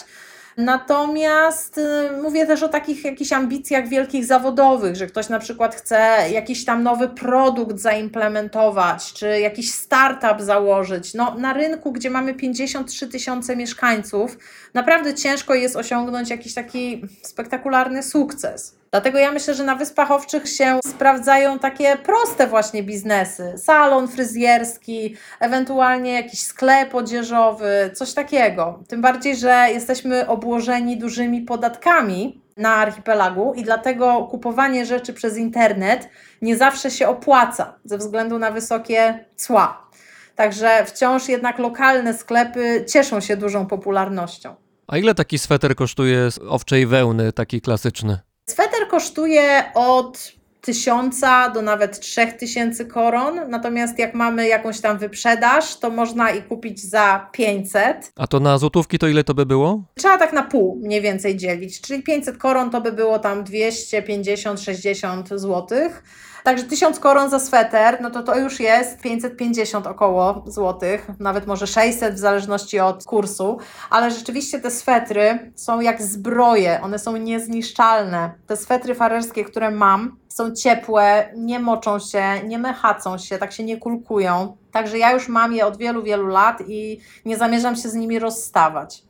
[0.58, 6.30] Natomiast y, mówię też o takich jakichś ambicjach wielkich zawodowych, że ktoś na przykład chce
[6.32, 11.14] jakiś tam nowy produkt zaimplementować, czy jakiś startup założyć.
[11.14, 14.38] No, na rynku, gdzie mamy 53 tysiące mieszkańców,
[14.74, 18.83] naprawdę ciężko jest osiągnąć jakiś taki spektakularny sukces.
[18.94, 23.54] Dlatego ja myślę, że na Wyspach Owczych się sprawdzają takie proste właśnie biznesy.
[23.58, 28.84] Salon fryzjerski, ewentualnie jakiś sklep odzieżowy, coś takiego.
[28.88, 36.10] Tym bardziej, że jesteśmy obłożeni dużymi podatkami na archipelagu i dlatego kupowanie rzeczy przez internet
[36.42, 39.88] nie zawsze się opłaca ze względu na wysokie cła.
[40.36, 44.56] Także wciąż jednak lokalne sklepy cieszą się dużą popularnością.
[44.88, 48.33] A ile taki sweter kosztuje z owczej wełny, taki klasyczny?
[48.46, 55.80] Sweter kosztuje od tysiąca do nawet trzech tysięcy koron, natomiast jak mamy jakąś tam wyprzedaż,
[55.80, 58.12] to można i kupić za 500.
[58.16, 59.84] A to na złotówki to ile to by było?
[59.96, 65.38] Trzeba tak na pół mniej więcej dzielić, czyli 500 koron to by było tam 250-60
[65.38, 66.04] złotych.
[66.44, 71.68] Także 1000 koron za sweter, no to to już jest 550 około złotych, nawet może
[71.68, 73.58] 600 w zależności od kursu,
[73.90, 78.32] ale rzeczywiście te swetry są jak zbroje, one są niezniszczalne.
[78.48, 83.64] Te swetry farerskie, które mam, są ciepłe, nie moczą się, nie mechacą się, tak się
[83.64, 84.58] nie kulkują.
[84.72, 88.20] Także ja już mam je od wielu, wielu lat i nie zamierzam się z nimi
[88.20, 89.04] rozstawać.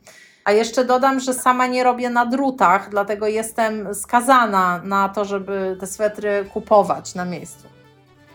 [0.44, 5.76] A jeszcze dodam, że sama nie robię na drutach, dlatego jestem skazana na to, żeby
[5.80, 7.68] te swetry kupować na miejscu.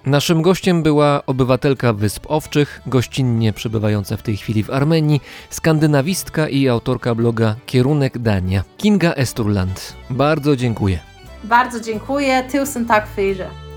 [0.06, 6.68] Naszym gościem była obywatelka Wysp Owczych, gościnnie przebywająca w tej chwili w Armenii, skandynawistka i
[6.68, 9.96] autorka bloga Kierunek Dania, Kinga Esturland.
[10.10, 11.00] Bardzo dziękuję.
[11.44, 12.44] Bardzo dziękuję.
[12.52, 13.69] Tusen tak för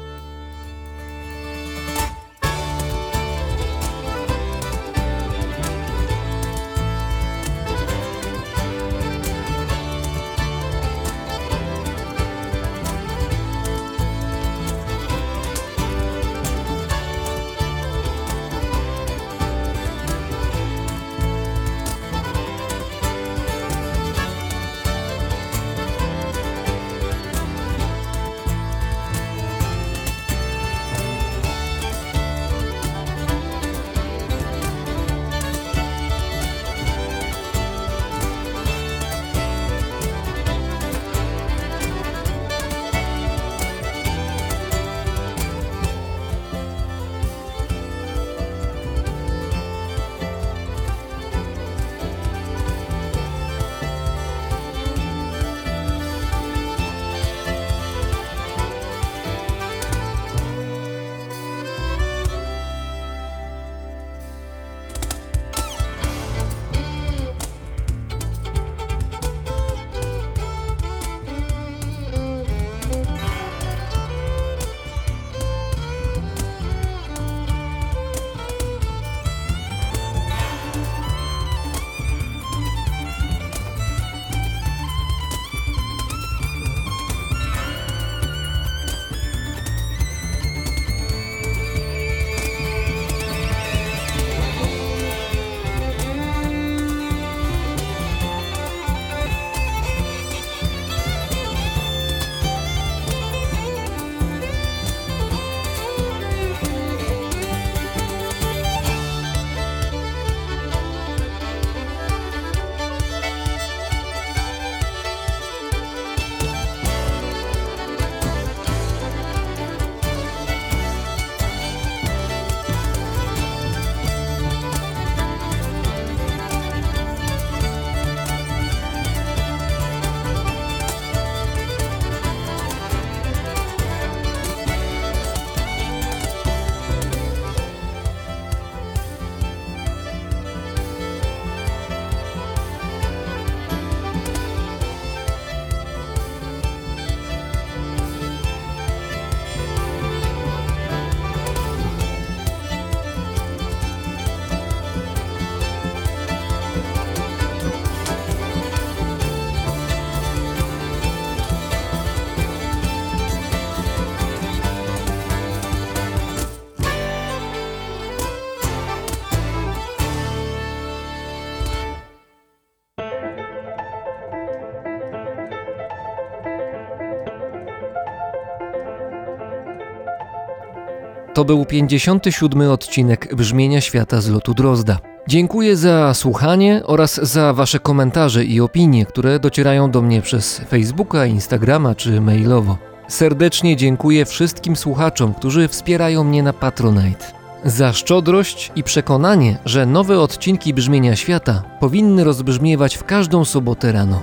[181.34, 184.98] To był 57 odcinek Brzmienia Świata z lotu Drozda.
[185.28, 191.26] Dziękuję za słuchanie oraz za Wasze komentarze i opinie, które docierają do mnie przez Facebooka,
[191.26, 192.78] Instagrama czy mailowo.
[193.08, 197.24] Serdecznie dziękuję wszystkim słuchaczom, którzy wspierają mnie na Patronite.
[197.64, 204.22] Za szczodrość i przekonanie, że nowe odcinki Brzmienia Świata powinny rozbrzmiewać w każdą sobotę rano.